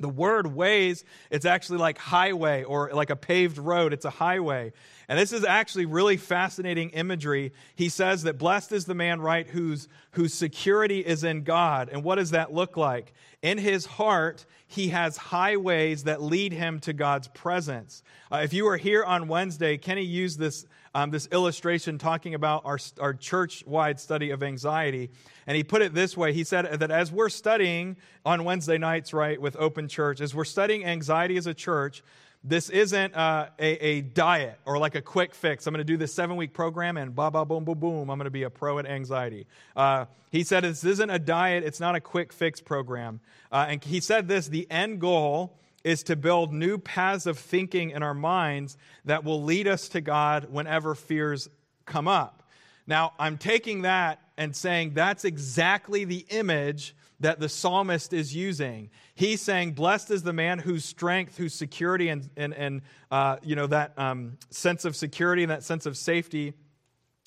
[0.00, 3.92] The word ways, it's actually like highway or like a paved road.
[3.92, 4.72] It's a highway.
[5.08, 7.52] And this is actually really fascinating imagery.
[7.74, 11.88] He says that blessed is the man, right, whose, whose security is in God.
[11.92, 13.12] And what does that look like?
[13.42, 18.02] In his heart, he has highways that lead him to God's presence.
[18.30, 22.62] Uh, if you were here on Wednesday, Kenny used this um, this illustration talking about
[22.64, 25.10] our, our church wide study of anxiety.
[25.46, 29.12] And he put it this way He said that as we're studying on Wednesday nights,
[29.12, 32.02] right, with Open Church, as we're studying anxiety as a church,
[32.42, 35.66] this isn't uh, a, a, diet or like a quick fix.
[35.66, 38.10] I'm going to do this seven week program and ba ba boom boom boom.
[38.10, 39.46] I'm going to be a pro at anxiety.
[39.76, 41.64] Uh, he said this isn't a diet.
[41.64, 43.20] It's not a quick fix program.
[43.52, 47.90] Uh, and he said this: the end goal is to build new paths of thinking
[47.90, 51.48] in our minds that will lead us to God whenever fears
[51.86, 52.42] come up.
[52.86, 58.90] Now, I'm taking that and saying that's exactly the image that the psalmist is using.
[59.14, 63.54] He's saying, Blessed is the man whose strength, whose security, and, and, and uh, you
[63.54, 66.54] know, that um, sense of security and that sense of safety,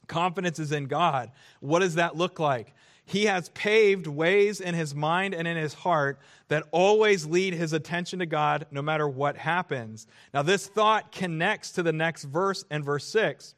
[0.07, 1.31] confidence is in God.
[1.59, 2.73] What does that look like?
[3.05, 7.73] He has paved ways in his mind and in his heart that always lead his
[7.73, 10.07] attention to God no matter what happens.
[10.33, 13.55] Now, this thought connects to the next verse and verse 6.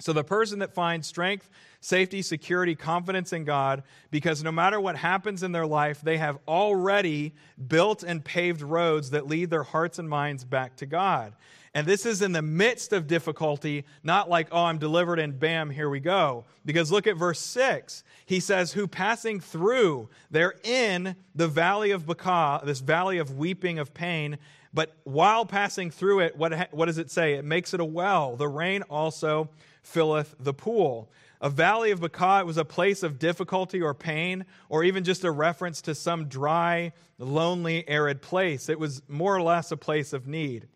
[0.00, 1.48] So, the person that finds strength,
[1.80, 6.38] safety, security, confidence in God, because no matter what happens in their life, they have
[6.46, 7.34] already
[7.66, 11.32] built and paved roads that lead their hearts and minds back to God.
[11.74, 15.70] And this is in the midst of difficulty, not like, oh, I'm delivered and bam,
[15.70, 16.44] here we go.
[16.64, 18.04] Because look at verse 6.
[18.26, 23.78] He says, Who passing through, they're in the valley of Baca, this valley of weeping,
[23.78, 24.38] of pain.
[24.72, 27.34] But while passing through it, what, what does it say?
[27.34, 28.36] It makes it a well.
[28.36, 29.50] The rain also
[29.82, 31.10] filleth the pool.
[31.40, 35.24] A valley of Baca, it was a place of difficulty or pain, or even just
[35.24, 38.68] a reference to some dry, lonely, arid place.
[38.68, 40.66] It was more or less a place of need.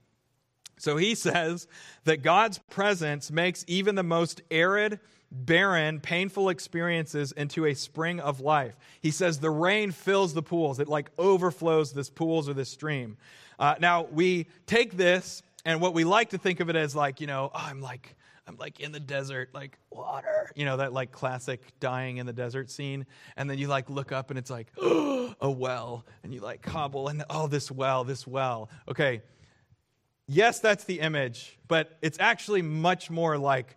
[0.82, 1.68] So he says
[2.06, 4.98] that God's presence makes even the most arid,
[5.30, 8.74] barren, painful experiences into a spring of life.
[9.00, 13.16] He says the rain fills the pools, it like overflows this pools or this stream.
[13.60, 17.20] Uh, now, we take this, and what we like to think of it as like,
[17.20, 18.16] you know, oh, I'm like,
[18.48, 22.32] I'm like in the desert, like water, you know, that like classic dying in the
[22.32, 23.06] desert scene.
[23.36, 26.04] And then you like look up and it's like, oh, a well.
[26.24, 28.68] And you like hobble and, oh, this well, this well.
[28.88, 29.22] Okay,
[30.26, 33.76] yes, that's the image, but it's actually much more like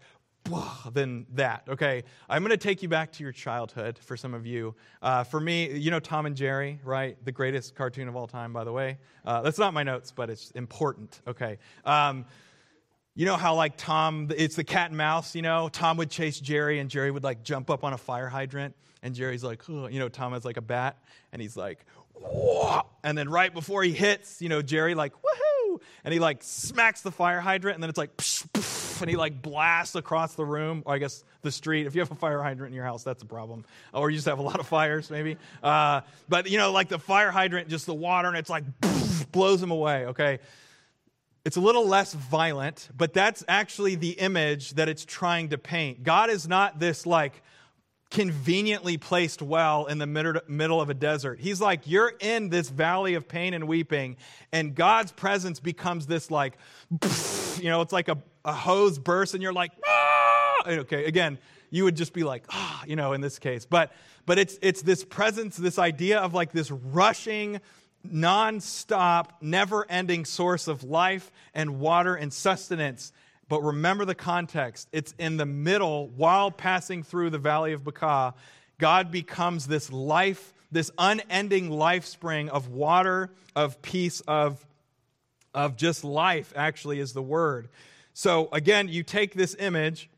[0.93, 1.63] than that.
[1.67, 4.75] Okay, I'm going to take you back to your childhood for some of you.
[5.01, 7.17] Uh, for me, you know Tom and Jerry, right?
[7.25, 8.97] The greatest cartoon of all time, by the way.
[9.25, 11.19] Uh, that's not my notes, but it's important.
[11.27, 11.58] Okay.
[11.84, 12.25] Um,
[13.15, 15.36] you know how like Tom, it's the cat and mouse.
[15.36, 18.27] You know, Tom would chase Jerry, and Jerry would like jump up on a fire
[18.27, 20.97] hydrant, and Jerry's like, you know, Tom has like a bat,
[21.31, 22.81] and he's like, Whoa.
[23.03, 25.54] and then right before he hits, you know, Jerry like, woohoo
[26.03, 29.15] and he like smacks the fire hydrant, and then it's like, psh, psh, and he
[29.15, 31.85] like blasts across the room, or I guess the street.
[31.88, 33.65] If you have a fire hydrant in your house, that's a problem.
[33.93, 35.38] Or you just have a lot of fires, maybe.
[35.61, 39.31] Uh, but you know, like the fire hydrant, just the water, and it's like psh,
[39.31, 40.07] blows him away.
[40.07, 40.39] Okay.
[41.45, 46.01] It's a little less violent, but that's actually the image that it's trying to paint.
[46.03, 47.43] God is not this like
[48.15, 51.38] conveniently placed well in the middle of a desert.
[51.38, 54.15] He's like, You're in this valley of pain and weeping,
[54.54, 56.58] and God's presence becomes this, like,
[57.60, 60.63] you know, it's like a, a hose burst, and you're like, ah!
[60.65, 61.38] okay, again,
[61.69, 63.65] you would just be like, ah, you know, in this case.
[63.65, 63.91] But
[64.25, 67.60] but it's it's this presence, this idea of like this rushing,
[68.01, 73.12] non-stop, never-ending source of life and water and sustenance
[73.47, 74.88] but remember the context.
[74.91, 78.34] It's in the middle, while passing through the valley of Baca,
[78.77, 84.65] God becomes this life, this unending life spring of water, of peace, of,
[85.53, 87.69] of just life, actually, is the word.
[88.13, 90.10] So again, you take this image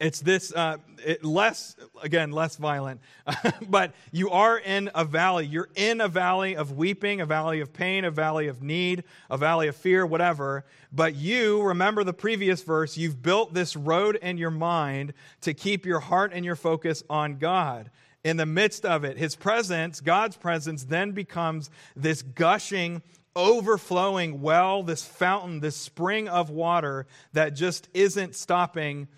[0.00, 3.00] it's this uh, it less again less violent.
[3.68, 5.46] But you are in a valley.
[5.46, 9.36] You're in a valley of weeping a valley of pain a valley of need a
[9.36, 10.64] valley of fear whatever.
[10.92, 15.84] But you remember the previous verse you've built this road in your mind to keep
[15.84, 17.90] your heart and your focus on god.
[18.24, 23.02] In the midst of it his presence god's presence then becomes this gushing
[23.34, 29.08] overflowing well this fountain this spring of water that just isn't stopping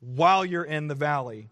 [0.00, 1.48] while you're in the valley.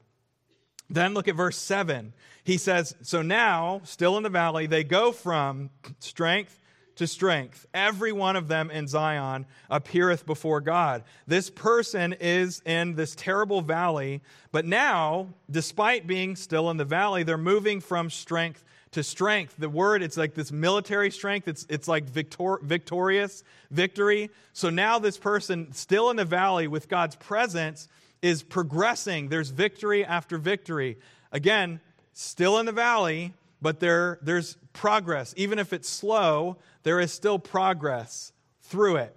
[0.89, 2.13] Then look at verse 7.
[2.45, 6.61] He says, So now, still in the valley, they go from strength
[6.97, 7.67] to strength.
[7.75, 11.05] Every one of them in Zion appeareth before God.
[11.27, 17.23] This person is in this terrible valley, but now, despite being still in the valley,
[17.23, 19.57] they're moving from strength to strength.
[19.59, 21.49] The word, it's like this military strength.
[21.49, 24.31] It's, it's like victor, victorious, victory.
[24.55, 27.89] So now this person, still in the valley with God's presence,
[28.27, 29.29] is progressing.
[29.29, 30.99] There's victory after victory.
[31.31, 31.81] Again,
[32.13, 35.33] still in the valley, but there, there's progress.
[35.37, 39.15] Even if it's slow, there is still progress through it.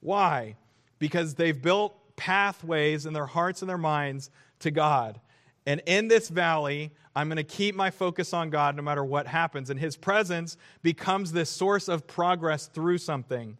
[0.00, 0.56] Why?
[0.98, 5.18] Because they've built pathways in their hearts and their minds to God.
[5.64, 9.26] And in this valley, I'm going to keep my focus on God no matter what
[9.26, 9.70] happens.
[9.70, 13.56] And His presence becomes this source of progress through something.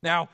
[0.00, 0.28] Now,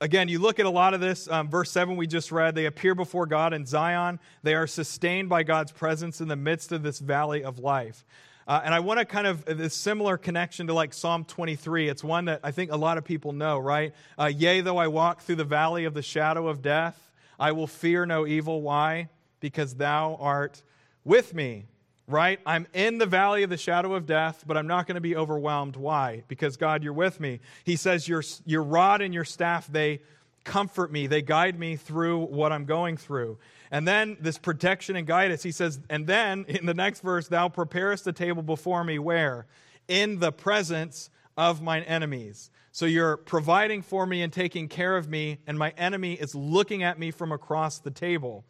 [0.00, 1.28] again, you look at a lot of this.
[1.28, 4.18] Um, verse 7 we just read, they appear before God in Zion.
[4.42, 8.04] They are sustained by God's presence in the midst of this valley of life.
[8.48, 11.88] Uh, and I want to kind of this similar connection to like Psalm 23.
[11.88, 13.94] It's one that I think a lot of people know, right?
[14.18, 17.68] Uh, Yea, though I walk through the valley of the shadow of death, I will
[17.68, 18.60] fear no evil.
[18.60, 19.08] Why?
[19.38, 20.62] Because thou art
[21.04, 21.66] with me,
[22.10, 22.40] right?
[22.44, 25.16] I'm in the valley of the shadow of death, but I'm not going to be
[25.16, 25.76] overwhelmed.
[25.76, 26.24] Why?
[26.28, 27.40] Because God, you're with me.
[27.64, 30.00] He says, Your, your rod and your staff, they
[30.44, 33.38] comfort me, they guide me through what I'm going through.
[33.70, 37.48] And then this protection and guidance, he says, and then in the next verse, thou
[37.48, 39.46] preparest the table before me where?
[39.86, 42.50] In the presence of mine enemies.
[42.72, 46.82] So you're providing for me and taking care of me, and my enemy is looking
[46.82, 48.44] at me from across the table.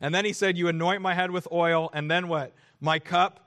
[0.00, 2.52] And then he said, You anoint my head with oil, and then what?
[2.80, 3.46] My cup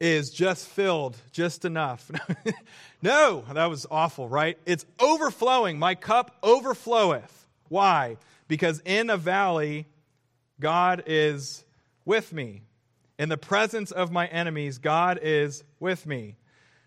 [0.00, 2.10] is just filled, just enough.
[3.02, 4.58] no, that was awful, right?
[4.66, 5.78] It's overflowing.
[5.78, 7.30] My cup overfloweth.
[7.68, 8.16] Why?
[8.48, 9.86] Because in a valley,
[10.58, 11.64] God is
[12.04, 12.62] with me.
[13.18, 16.36] In the presence of my enemies, God is with me.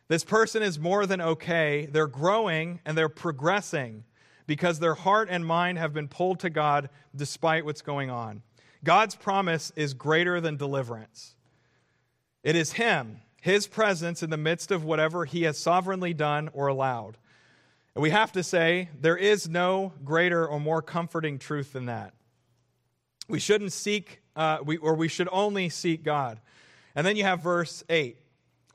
[0.08, 1.88] This person is more than okay.
[1.90, 4.04] They're growing and they're progressing
[4.46, 8.42] because their heart and mind have been pulled to God despite what's going on.
[8.86, 11.36] God's promise is greater than deliverance.
[12.44, 16.68] It is Him, His presence in the midst of whatever He has sovereignly done or
[16.68, 17.18] allowed.
[17.96, 22.14] And we have to say, there is no greater or more comforting truth than that.
[23.28, 26.40] We shouldn't seek, uh, we, or we should only seek God.
[26.94, 28.18] And then you have verse 8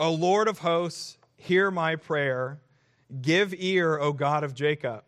[0.01, 2.61] O Lord of hosts, hear my prayer.
[3.23, 5.05] Give ear, O God of Jacob.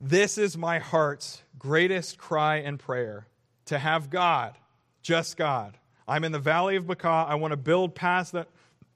[0.00, 3.26] This is my heart's greatest cry and prayer
[3.66, 4.56] to have God,
[5.02, 5.78] just God.
[6.06, 7.26] I'm in the valley of Baca.
[7.28, 8.48] I want to build paths that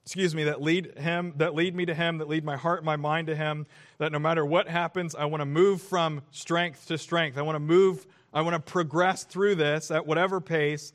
[0.07, 2.85] excuse me, that lead him, that lead me to him, that lead my heart and
[2.85, 6.87] my mind to him, that no matter what happens, I want to move from strength
[6.87, 7.37] to strength.
[7.37, 10.93] I want to move, I want to progress through this at whatever pace,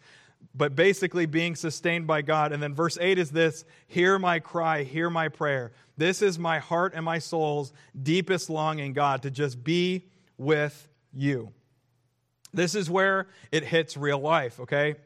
[0.55, 2.53] but basically being sustained by God.
[2.53, 5.73] And then verse 8 is this Hear my cry, hear my prayer.
[5.99, 10.07] This is my heart and my soul's deepest longing, God, to just be
[10.39, 11.53] with you.
[12.55, 14.97] This is where it hits real life, okay?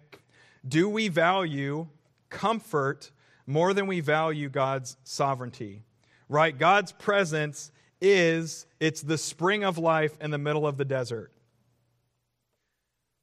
[0.66, 1.86] Do we value
[2.28, 3.10] comfort
[3.46, 5.82] more than we value God's sovereignty.
[6.28, 6.56] Right?
[6.56, 7.70] God's presence
[8.00, 11.32] is it's the spring of life in the middle of the desert.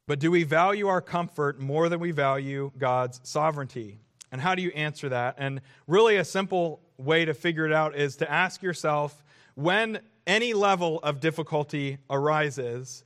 [0.06, 3.98] But do we value our comfort more than we value God's sovereignty?
[4.32, 5.36] And how do you answer that?
[5.38, 9.22] And really, a simple way to figure it out is to ask yourself
[9.54, 13.04] when any level of difficulty arises,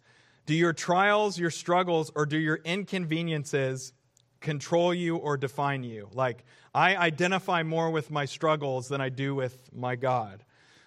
[0.49, 3.92] do your trials, your struggles, or do your inconveniences
[4.40, 6.09] control you or define you.
[6.14, 6.42] Like,
[6.74, 10.42] I identify more with my struggles than I do with my God.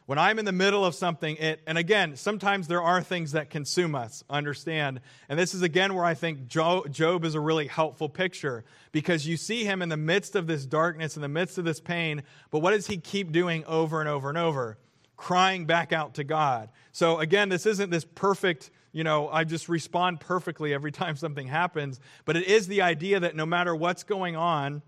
[0.08, 3.52] When I'm in the middle of something, it, and again, sometimes there are things that
[3.52, 5.00] consume us, understand.
[5.30, 9.38] And this is again where I think Job is a really helpful picture because you
[9.38, 12.60] see him in the midst of this darkness, in the midst of this pain, but
[12.60, 14.80] what does he keep doing over and over and over?
[15.18, 16.70] Crying back out to God.
[16.92, 21.48] So again, this isn't this perfect you know, I just respond perfectly every time something
[21.48, 22.00] happens.
[22.26, 24.82] But it is the idea that no matter what's going on,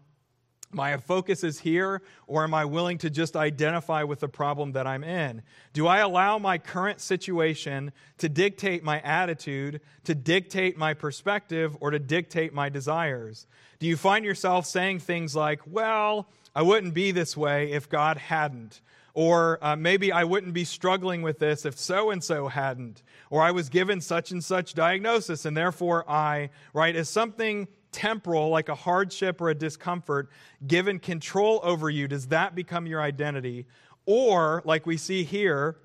[0.73, 4.87] my focus is here, or am I willing to just identify with the problem that
[4.87, 5.43] I'm in?
[5.71, 11.91] Do I allow my current situation to dictate my attitude, to dictate my perspective, or
[11.91, 13.45] to dictate my desires?
[13.79, 18.17] Do you find yourself saying things like, well, I wouldn't be this way if God
[18.17, 18.81] hadn't?
[19.14, 23.03] Or uh, maybe I wouldn't be struggling with this if so and so hadn't.
[23.30, 26.95] Or I was given such and such diagnosis and therefore I, right?
[26.95, 30.30] Is something temporal, like a hardship or a discomfort,
[30.66, 32.07] given control over you?
[32.07, 33.68] Does that become your identity?
[34.05, 35.78] Or, like we see here,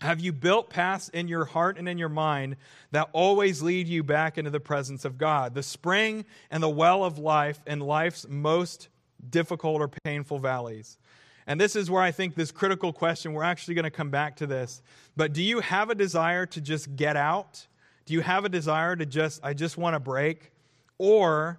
[0.00, 2.56] have you built paths in your heart and in your mind
[2.92, 5.54] that always lead you back into the presence of God?
[5.54, 8.88] The spring and the well of life in life's most
[9.28, 10.98] difficult or painful valleys.
[11.46, 14.36] And this is where I think this critical question, we're actually going to come back
[14.36, 14.82] to this.
[15.16, 17.66] But do you have a desire to just get out?
[18.06, 20.52] Do you have a desire to just, I just want to break?
[20.98, 21.58] Or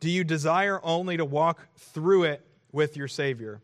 [0.00, 3.60] do you desire only to walk through it with your Savior?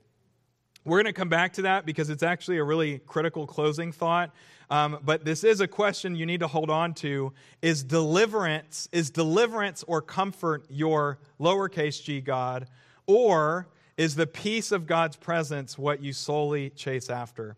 [0.85, 4.33] We're going to come back to that because it's actually a really critical closing thought.
[4.71, 7.33] Um, but this is a question you need to hold on to.
[7.61, 12.67] Is deliverance, is deliverance or comfort your lowercase g God?
[13.07, 13.69] Or
[14.01, 17.55] is the peace of God's presence what you solely chase after?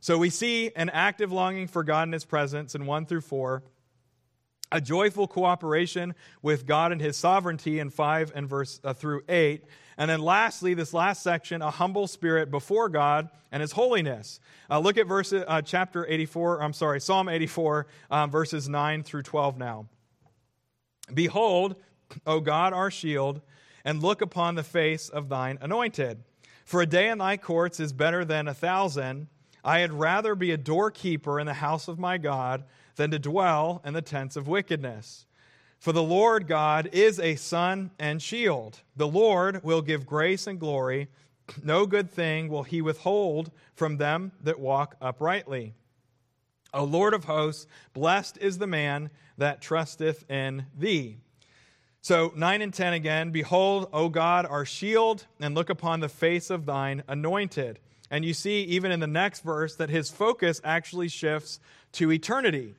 [0.00, 3.62] So we see an active longing for God and his presence in 1 through 4,
[4.70, 9.64] a joyful cooperation with God and his sovereignty in 5 and verse uh, through 8,
[9.96, 14.38] and then lastly, this last section, a humble spirit before God and his holiness.
[14.68, 19.22] Uh, look at verse uh, chapter 84, I'm sorry, Psalm 84, um, verses 9 through
[19.22, 19.86] 12 now.
[21.14, 21.76] Behold,
[22.26, 23.40] O God, our shield,
[23.86, 26.24] and look upon the face of thine anointed.
[26.64, 29.28] For a day in thy courts is better than a thousand.
[29.64, 32.64] I had rather be a doorkeeper in the house of my God
[32.96, 35.24] than to dwell in the tents of wickedness.
[35.78, 38.80] For the Lord God is a sun and shield.
[38.96, 41.08] The Lord will give grace and glory.
[41.62, 45.74] No good thing will he withhold from them that walk uprightly.
[46.74, 51.18] O Lord of hosts, blessed is the man that trusteth in thee.
[52.06, 56.50] So, 9 and 10 again Behold, O God, our shield, and look upon the face
[56.50, 57.80] of thine anointed.
[58.12, 61.58] And you see, even in the next verse, that his focus actually shifts
[61.94, 62.76] to eternity.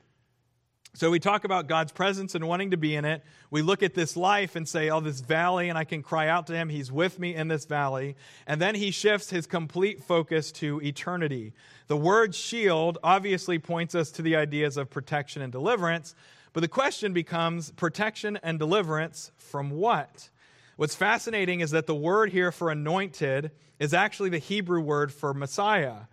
[0.94, 3.22] So we talk about God's presence and wanting to be in it.
[3.52, 6.48] We look at this life and say, oh, this valley, and I can cry out
[6.48, 6.70] to him.
[6.70, 8.16] He's with me in this valley.
[8.48, 11.52] And then he shifts his complete focus to eternity.
[11.88, 16.16] The word shield obviously points us to the ideas of protection and deliverance,
[16.58, 20.32] but the question becomes protection and deliverance from what?
[20.76, 25.36] What's fascinating is that the word here for anointed is actually the Hebrew word for
[25.36, 26.08] Messiah.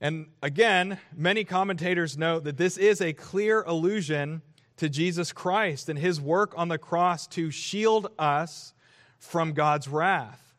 [0.00, 4.40] And again, many commentators note that this is a clear allusion
[4.78, 8.72] to Jesus Christ and his work on the cross to shield us
[9.18, 10.54] from God's wrath.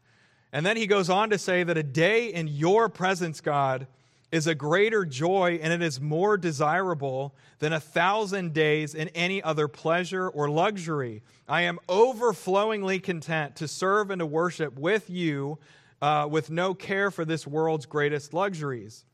[0.54, 3.88] And then he goes on to say that a day in your presence, God,
[4.36, 9.42] is a greater joy and it is more desirable than a thousand days in any
[9.42, 11.24] other pleasure or luxury.
[11.48, 15.58] I am overflowingly content to serve and to worship with you
[16.02, 19.06] uh, with no care for this world's greatest luxuries.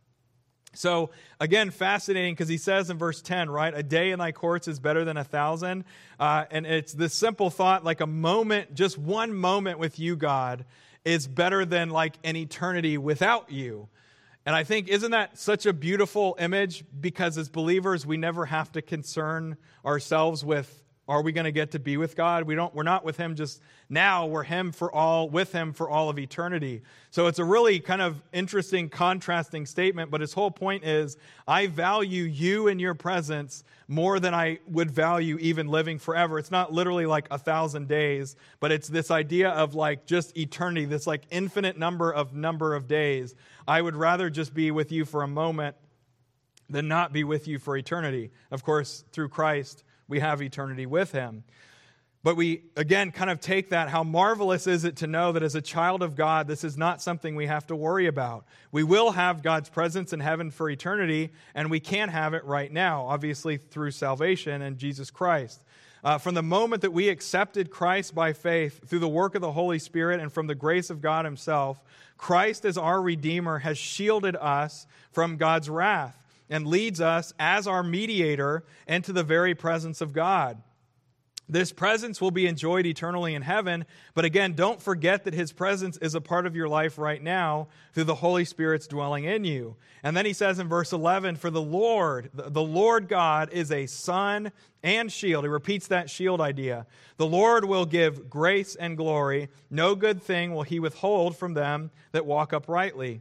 [0.74, 3.76] So, again, fascinating because he says in verse 10, right?
[3.76, 5.86] A day in thy courts is better than a thousand.
[6.20, 10.66] Uh, and it's this simple thought like a moment, just one moment with you, God,
[11.06, 13.88] is better than like an eternity without you.
[14.46, 16.84] And I think, isn't that such a beautiful image?
[17.00, 21.72] Because as believers, we never have to concern ourselves with are we going to get
[21.72, 22.44] to be with God?
[22.44, 25.90] We don't, we're not with Him just now, we're Him for all, with Him for
[25.90, 26.84] all of eternity.
[27.10, 31.68] So it's a really kind of interesting, contrasting statement, but his whole point is I
[31.68, 36.40] value you and your presence more than I would value even living forever.
[36.40, 40.86] It's not literally like a thousand days, but it's this idea of like just eternity,
[40.86, 43.36] this like infinite number of number of days.
[43.68, 45.76] I would rather just be with you for a moment
[46.70, 48.32] than not be with you for eternity.
[48.50, 51.44] Of course, through Christ we have eternity with him.
[52.24, 53.90] But we, again, kind of take that.
[53.90, 57.02] How marvelous is it to know that as a child of God, this is not
[57.02, 58.46] something we have to worry about.
[58.72, 62.72] We will have God's presence in heaven for eternity, and we can have it right
[62.72, 65.64] now, obviously through salvation and Jesus Christ.
[66.04, 69.52] Uh, from the moment that we accepted Christ by faith through the work of the
[69.52, 71.80] Holy Spirit and from the grace of God Himself,
[72.18, 76.18] Christ as our Redeemer has shielded us from God's wrath
[76.50, 80.62] and leads us as our mediator into the very presence of God.
[81.52, 85.98] This presence will be enjoyed eternally in heaven, but again, don't forget that His presence
[85.98, 89.76] is a part of your life right now through the Holy Spirit's dwelling in you.
[90.02, 93.86] And then He says in verse 11, For the Lord, the Lord God, is a
[93.86, 95.44] sun and shield.
[95.44, 96.88] He repeats that shield idea.
[97.18, 99.50] The Lord will give grace and glory.
[99.70, 103.20] No good thing will He withhold from them that walk uprightly.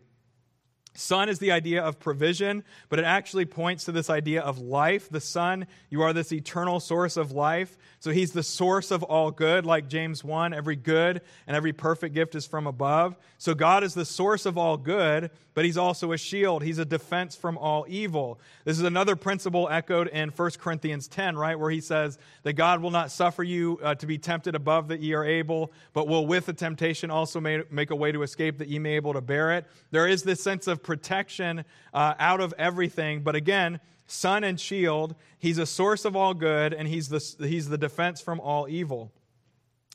[0.94, 5.08] Sun is the idea of provision, but it actually points to this idea of life.
[5.08, 7.78] The Son, you are this eternal source of life.
[8.00, 10.52] So he's the source of all good, like James 1.
[10.52, 13.16] Every good and every perfect gift is from above.
[13.38, 15.30] So God is the source of all good,
[15.60, 16.62] but he's also a shield.
[16.62, 18.40] He's a defense from all evil.
[18.64, 22.80] This is another principle echoed in 1 Corinthians 10, right, where he says that God
[22.80, 26.26] will not suffer you uh, to be tempted above that ye are able, but will
[26.26, 29.20] with the temptation also make a way to escape that ye may be able to
[29.20, 29.66] bear it.
[29.90, 33.20] There is this sense of protection uh, out of everything.
[33.20, 37.68] But again, sun and shield, he's a source of all good, and he's the, he's
[37.68, 39.12] the defense from all evil.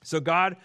[0.03, 0.57] So God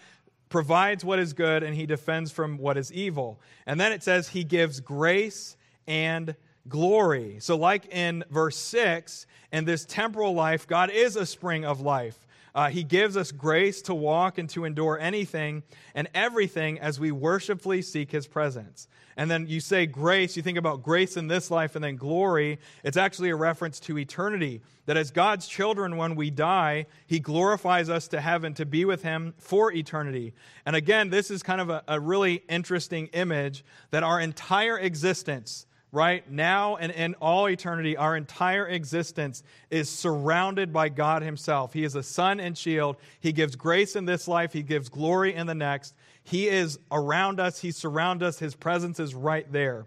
[0.51, 3.40] provides what is good, and he defends from what is evil.
[3.66, 6.34] And then it says he gives grace and
[6.68, 7.38] glory.
[7.40, 12.26] So, like in verse 6, in this temporal life, God is a spring of life.
[12.55, 15.62] Uh, he gives us grace to walk and to endure anything
[15.94, 18.88] and everything as we worshipfully seek his presence.
[19.16, 22.59] And then you say grace, you think about grace in this life and then glory.
[22.82, 24.62] It's actually a reference to eternity.
[24.86, 29.03] That as God's children, when we die, he glorifies us to heaven to be with
[29.03, 30.32] him for eternity.
[30.64, 35.66] And again, this is kind of a, a really interesting image that our entire existence
[35.93, 36.28] right?
[36.30, 41.72] Now and in all eternity, our entire existence is surrounded by God Himself.
[41.72, 42.97] He is a sun and shield.
[43.20, 45.95] He gives grace in this life, He gives glory in the next.
[46.22, 49.86] He is around us, He surrounds us, His presence is right there.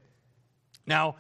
[0.86, 1.16] Now,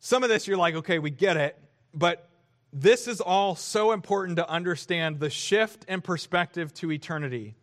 [0.00, 1.58] some of this you're like, okay, we get it,
[1.92, 2.28] but
[2.72, 7.54] this is all so important to understand the shift in perspective to eternity.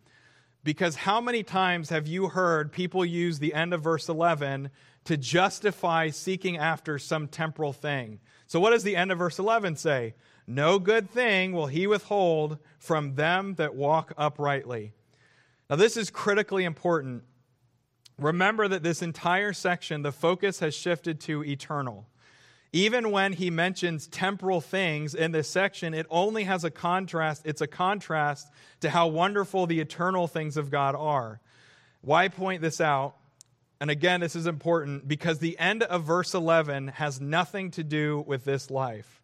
[0.64, 4.70] Because how many times have you heard people use the end of verse 11
[5.06, 8.20] to justify seeking after some temporal thing?
[8.46, 10.14] So, what does the end of verse 11 say?
[10.46, 14.92] No good thing will he withhold from them that walk uprightly.
[15.68, 17.24] Now, this is critically important.
[18.18, 22.06] Remember that this entire section, the focus has shifted to eternal.
[22.72, 27.42] Even when he mentions temporal things in this section, it only has a contrast.
[27.44, 28.50] It's a contrast
[28.80, 31.40] to how wonderful the eternal things of God are.
[32.00, 33.16] Why point this out?
[33.80, 38.24] And again, this is important because the end of verse 11 has nothing to do
[38.26, 39.20] with this life.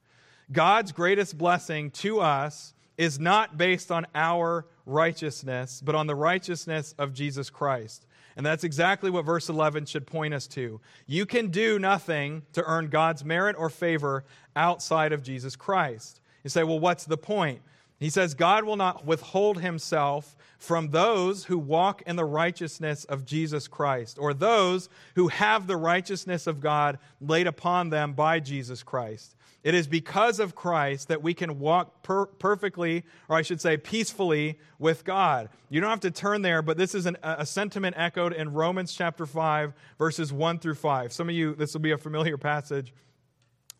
[0.50, 6.94] God's greatest blessing to us is not based on our righteousness, but on the righteousness
[6.98, 8.07] of Jesus Christ.
[8.36, 10.80] And that's exactly what verse 11 should point us to.
[11.07, 14.24] You can do nothing to earn God's merit or favor
[14.57, 16.20] outside of Jesus Christ.
[16.44, 17.61] You say, well, what's the point?
[18.03, 23.24] He says, God will not withhold himself from those who walk in the righteousness of
[23.24, 28.82] Jesus Christ, or those who have the righteousness of God laid upon them by Jesus
[28.82, 29.36] Christ.
[29.62, 33.76] It is because of Christ that we can walk per- perfectly, or I should say
[33.76, 35.48] peacefully, with God.
[35.70, 38.92] You don't have to turn there, but this is an, a sentiment echoed in Romans
[38.92, 41.12] chapter 5, verses 1 through 5.
[41.12, 42.92] Some of you, this will be a familiar passage.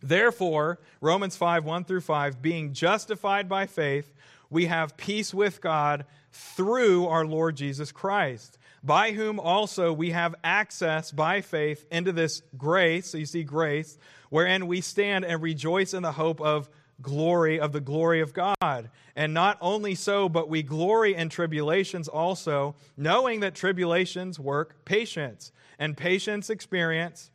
[0.03, 4.13] Therefore, Romans 5, 1 through 5, being justified by faith,
[4.51, 10.35] we have peace with God through our Lord Jesus Christ, by whom also we have
[10.43, 13.11] access by faith into this grace.
[13.11, 13.99] So you see, grace
[14.33, 16.71] wherein we stand and rejoice in the hope of
[17.03, 18.89] glory of the glory of God.
[19.15, 25.53] And not only so, but we glory in tribulations also, knowing that tribulations work patience,
[25.79, 27.31] and patience experience,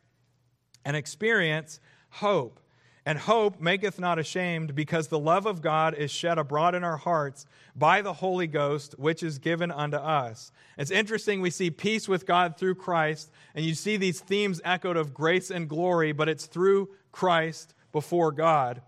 [0.84, 1.80] and experience
[2.10, 2.60] hope.
[3.05, 6.97] And hope maketh not ashamed, because the love of God is shed abroad in our
[6.97, 10.51] hearts by the Holy Ghost, which is given unto us.
[10.78, 14.97] It's interesting, we see peace with God through Christ, and you see these themes echoed
[14.97, 18.82] of grace and glory, but it's through Christ before God.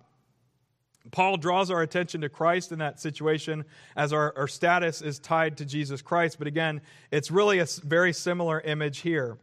[1.11, 3.63] Paul draws our attention to Christ in that situation
[3.95, 6.38] as our, our status is tied to Jesus Christ.
[6.38, 9.38] But again, it's really a very similar image here.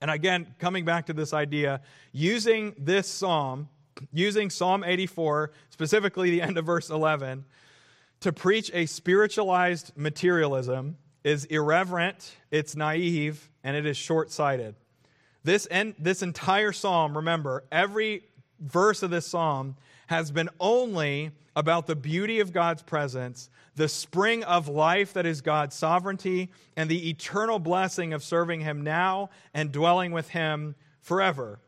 [0.00, 1.80] And again, coming back to this idea,
[2.12, 3.68] using this psalm,
[4.12, 7.44] using Psalm 84, specifically the end of verse 11,
[8.20, 14.74] to preach a spiritualized materialism is irreverent, it's naive, and it is short sighted.
[15.44, 18.24] This, en- this entire psalm, remember, every
[18.60, 19.76] verse of this psalm
[20.06, 25.40] has been only about the beauty of God's presence, the spring of life that is
[25.40, 31.60] God's sovereignty, and the eternal blessing of serving Him now and dwelling with Him forever.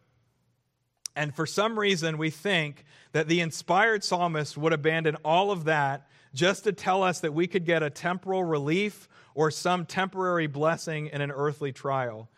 [1.16, 6.08] And for some reason, we think that the inspired psalmist would abandon all of that
[6.34, 11.08] just to tell us that we could get a temporal relief or some temporary blessing
[11.12, 12.28] in an earthly trial.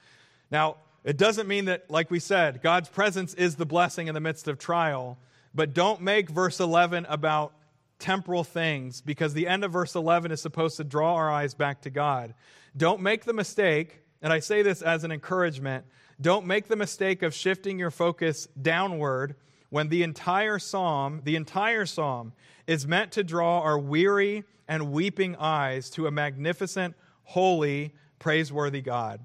[0.51, 4.20] Now, it doesn't mean that, like we said, God's presence is the blessing in the
[4.20, 5.18] midst of trial.
[5.55, 7.53] But don't make verse 11 about
[7.98, 11.82] temporal things because the end of verse 11 is supposed to draw our eyes back
[11.82, 12.34] to God.
[12.76, 15.84] Don't make the mistake, and I say this as an encouragement,
[16.20, 19.36] don't make the mistake of shifting your focus downward
[19.70, 22.32] when the entire psalm, the entire psalm
[22.66, 26.94] is meant to draw our weary and weeping eyes to a magnificent,
[27.24, 29.24] holy, praiseworthy God.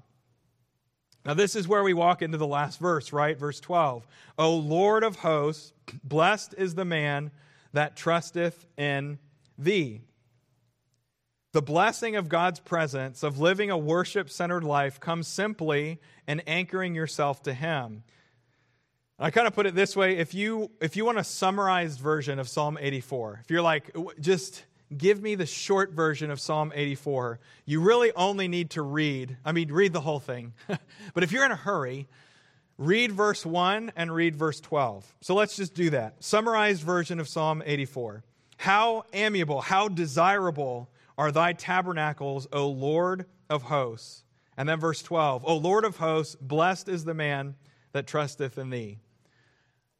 [1.26, 3.36] Now, this is where we walk into the last verse, right?
[3.36, 4.06] Verse 12.
[4.38, 5.72] O Lord of hosts,
[6.04, 7.32] blessed is the man
[7.72, 9.18] that trusteth in
[9.58, 10.02] thee.
[11.52, 16.94] The blessing of God's presence, of living a worship centered life, comes simply in anchoring
[16.94, 18.04] yourself to Him.
[19.18, 22.38] I kind of put it this way if you, if you want a summarized version
[22.38, 24.62] of Psalm 84, if you're like, just
[24.94, 27.38] give me the short version of Psalm 84.
[27.64, 30.54] You really only need to read, I mean, read the whole thing.
[31.14, 32.08] but if you're in a hurry,
[32.78, 35.14] read verse 1 and read verse 12.
[35.20, 36.22] So let's just do that.
[36.22, 38.22] Summarized version of Psalm 84.
[38.58, 44.24] How amiable, how desirable are thy tabernacles, O Lord of hosts.
[44.56, 47.56] And then verse 12, O Lord of hosts, blessed is the man
[47.92, 48.98] that trusteth in thee.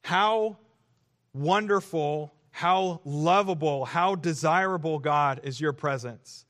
[0.03, 0.59] How
[1.33, 6.47] wonderful how lovable, how desirable, God, is your presence.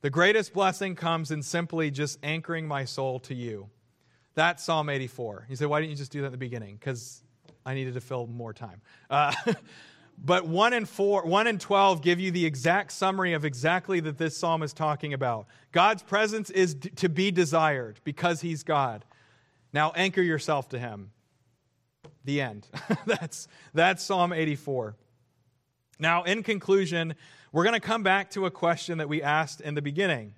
[0.00, 3.68] The greatest blessing comes in simply just anchoring my soul to you.
[4.36, 5.46] That's Psalm 84.
[5.48, 6.76] You say, why didn't you just do that at the beginning?
[6.76, 7.24] Because
[7.66, 8.80] I needed to fill more time.
[9.10, 9.34] Uh,
[10.24, 14.18] but 1 and 4, 1 and 12 give you the exact summary of exactly that
[14.18, 15.48] this psalm is talking about.
[15.72, 19.04] God's presence is d- to be desired because he's God.
[19.72, 21.10] Now anchor yourself to him.
[22.24, 22.68] The end.
[23.04, 24.94] that's, that's Psalm 84.
[26.00, 27.14] Now, in conclusion,
[27.52, 30.34] we're going to come back to a question that we asked in the beginning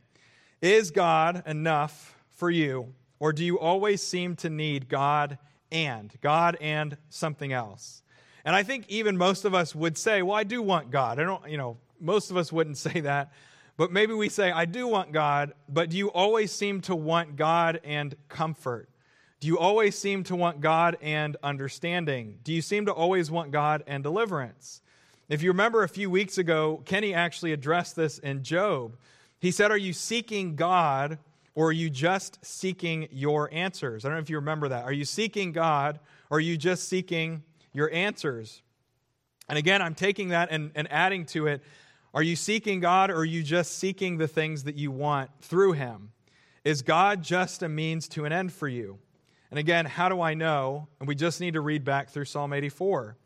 [0.61, 5.39] Is God enough for you, or do you always seem to need God
[5.71, 8.03] and, God and something else?
[8.45, 11.21] And I think even most of us would say, Well, I do want God.
[11.21, 13.33] I don't, you know, most of us wouldn't say that.
[13.77, 17.37] But maybe we say, I do want God, but do you always seem to want
[17.37, 18.89] God and comfort?
[19.41, 22.39] Do you always seem to want God and understanding?
[22.45, 24.83] Do you seem to always want God and deliverance?
[25.33, 28.99] If you remember a few weeks ago, Kenny actually addressed this in Job.
[29.41, 31.19] He said, Are you seeking God
[31.55, 34.05] or are you just seeking your answers?
[34.05, 34.85] I don't know if you remember that.
[34.85, 38.61] Are you seeking God or are you just seeking your answers?
[39.49, 41.63] And again, I'm taking that and, and adding to it.
[42.13, 45.73] Are you seeking God or are you just seeking the things that you want through
[45.73, 46.11] Him?
[46.63, 48.99] Is God just a means to an end for you?
[49.49, 50.89] And again, how do I know?
[51.01, 53.17] And we just need to read back through Psalm 84.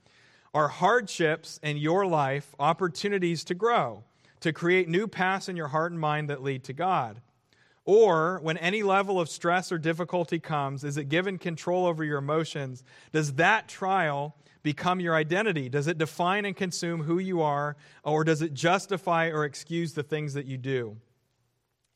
[0.57, 4.05] Are hardships in your life opportunities to grow,
[4.41, 7.21] to create new paths in your heart and mind that lead to God?
[7.85, 12.17] Or when any level of stress or difficulty comes, is it given control over your
[12.17, 12.85] emotions?
[13.13, 15.69] Does that trial become your identity?
[15.69, 20.03] Does it define and consume who you are, or does it justify or excuse the
[20.03, 20.97] things that you do?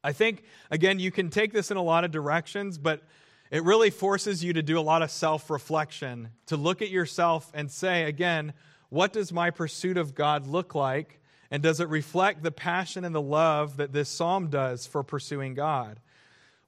[0.04, 3.04] I think, again, you can take this in a lot of directions, but
[3.50, 7.50] it really forces you to do a lot of self reflection, to look at yourself
[7.54, 8.52] and say, again,
[8.88, 11.20] what does my pursuit of God look like?
[11.50, 15.54] And does it reflect the passion and the love that this psalm does for pursuing
[15.54, 15.98] God?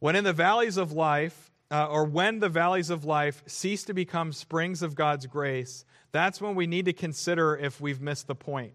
[0.00, 3.94] When in the valleys of life, uh, or when the valleys of life cease to
[3.94, 8.34] become springs of God's grace, that's when we need to consider if we've missed the
[8.34, 8.74] point.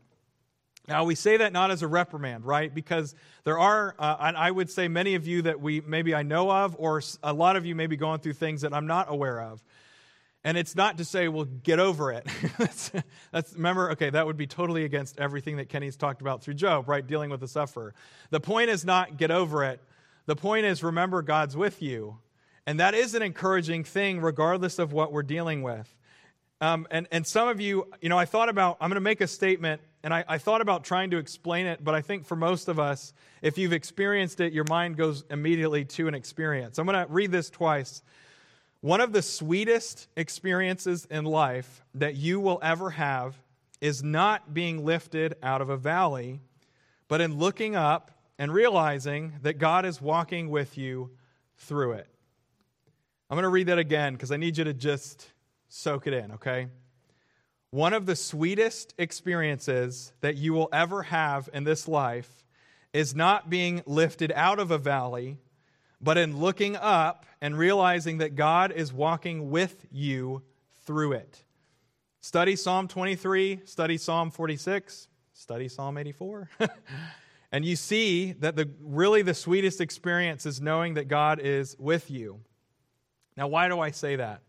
[0.87, 2.73] Now, we say that not as a reprimand, right?
[2.73, 3.13] Because
[3.43, 6.49] there are, uh, and I would say many of you that we maybe I know
[6.49, 9.41] of, or a lot of you may be going through things that I'm not aware
[9.41, 9.61] of.
[10.45, 12.25] And it's not to say, well, get over it.
[12.57, 12.91] that's,
[13.33, 16.87] that's, remember, okay, that would be totally against everything that Kenny's talked about through Job,
[16.87, 17.05] right?
[17.05, 17.93] Dealing with the sufferer.
[18.29, 19.81] The point is not get over it.
[20.25, 22.19] The point is remember God's with you.
[22.65, 25.93] And that is an encouraging thing, regardless of what we're dealing with.
[26.61, 29.21] Um, and, and some of you, you know, I thought about, I'm going to make
[29.21, 32.37] a statement and I, I, thought about trying to explain it, but I think for
[32.37, 36.77] most of us, if you've experienced it, your mind goes immediately to an experience.
[36.77, 38.01] I'm going to read this twice.
[38.79, 43.35] One of the sweetest experiences in life that you will ever have
[43.81, 46.39] is not being lifted out of a valley,
[47.09, 51.11] but in looking up and realizing that God is walking with you
[51.57, 52.07] through it.
[53.29, 55.33] I'm going to read that again because I need you to just
[55.67, 56.67] soak it in, okay?
[57.71, 62.45] One of the sweetest experiences that you will ever have in this life
[62.93, 65.37] is not being lifted out of a valley,
[65.99, 70.43] but in looking up and realizing that God is walking with you
[70.85, 71.43] through it.
[72.21, 76.49] Study Psalm 23, study Psalm 46, study Psalm 84.
[77.51, 82.09] and you see that the really the sweetest experience is knowing that God is with
[82.09, 82.39] you.
[83.35, 84.41] Now, why do I say that?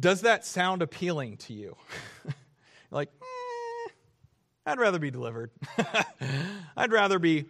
[0.00, 1.76] Does that sound appealing to you?
[2.90, 3.90] like, eh,
[4.66, 5.50] I'd rather be delivered.
[6.76, 7.46] I'd rather be,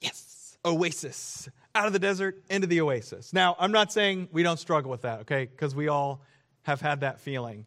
[0.00, 3.32] yes, oasis, out of the desert into the oasis.
[3.32, 5.44] Now, I'm not saying we don't struggle with that, okay?
[5.44, 6.22] Because we all
[6.62, 7.66] have had that feeling.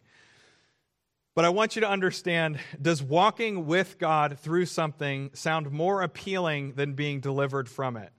[1.33, 6.73] But I want you to understand does walking with God through something sound more appealing
[6.73, 8.11] than being delivered from it?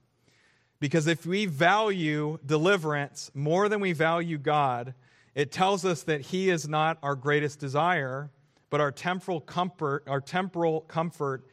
[0.79, 4.95] Because if we value deliverance more than we value God,
[5.35, 8.29] it tells us that he is not our greatest desire,
[8.69, 11.45] but our temporal comfort, our temporal comfort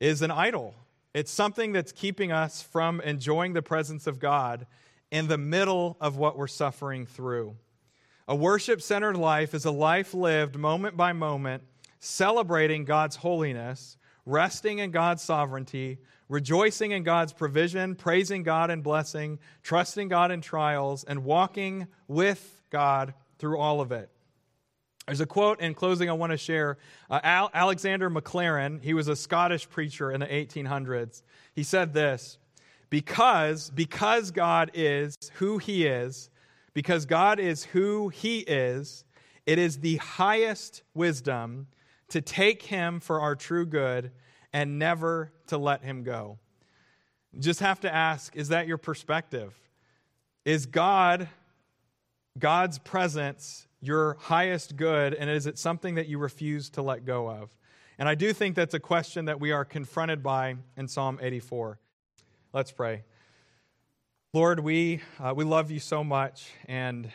[0.00, 0.74] is an idol.
[1.14, 4.66] It's something that's keeping us from enjoying the presence of God
[5.10, 7.56] in the middle of what we're suffering through.
[8.28, 11.64] A worship centered life is a life lived moment by moment,
[11.98, 19.40] celebrating God's holiness, resting in God's sovereignty, rejoicing in God's provision, praising God in blessing,
[19.64, 24.10] trusting God in trials, and walking with God through all of it.
[25.06, 26.78] There's a quote in closing I want to share.
[27.10, 31.22] Uh, Al- Alexander Maclaren, he was a Scottish preacher in the 1800s.
[31.52, 32.38] He said this
[32.90, 36.30] because, because God is who he is,
[36.74, 39.04] because God is who he is,
[39.46, 41.66] it is the highest wisdom
[42.10, 44.12] to take him for our true good
[44.52, 46.38] and never to let him go.
[47.38, 49.54] just have to ask is that your perspective?
[50.44, 51.28] Is God,
[52.38, 57.28] God's presence, your highest good, and is it something that you refuse to let go
[57.28, 57.50] of?
[57.98, 61.78] And I do think that's a question that we are confronted by in Psalm 84.
[62.52, 63.02] Let's pray.
[64.32, 67.10] Lord, we, uh, we love you so much, and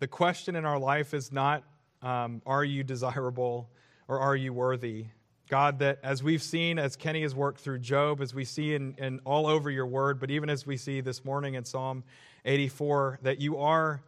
[0.00, 1.62] the question in our life is not,
[2.02, 3.70] um, are you desirable
[4.08, 5.06] or are you worthy?
[5.48, 8.96] God, that as we've seen, as Kenny has worked through Job, as we see in,
[8.98, 12.02] in all over your word, but even as we see this morning in Psalm
[12.44, 14.02] 84, that you are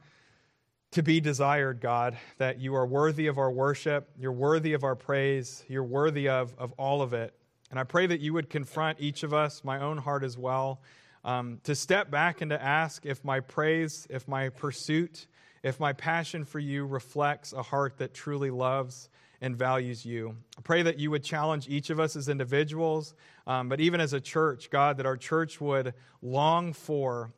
[0.95, 4.95] to be desired, God, that you are worthy of our worship, you're worthy of our
[4.95, 7.35] praise, you're worthy of, of all of it.
[7.73, 10.81] And I pray that you would confront each of us, my own heart as well,
[11.25, 15.27] um, to step back and to ask if my praise, if my pursuit,
[15.65, 19.09] if my passion for you reflects a heart that truly loves
[19.41, 20.37] and values you.
[20.57, 23.15] I pray that you would challenge each of us as individuals,
[23.49, 25.93] um, but even as a church, God, that our church would
[26.23, 27.33] long for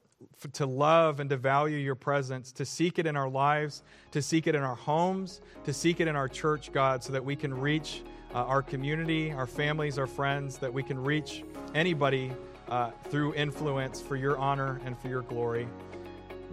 [0.53, 4.47] to love and to value your presence, to seek it in our lives, to seek
[4.47, 7.53] it in our homes, to seek it in our church, God, so that we can
[7.53, 8.03] reach
[8.35, 11.45] uh, our community, our families, our friends, that we can reach
[11.75, 12.33] anybody
[12.69, 15.69] uh, through influence for your honor and for your glory.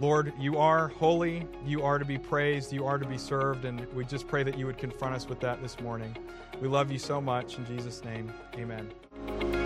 [0.00, 3.86] Lord, you are holy, you are to be praised, you are to be served, and
[3.94, 6.16] we just pray that you would confront us with that this morning.
[6.60, 7.58] We love you so much.
[7.58, 9.63] In Jesus' name, amen.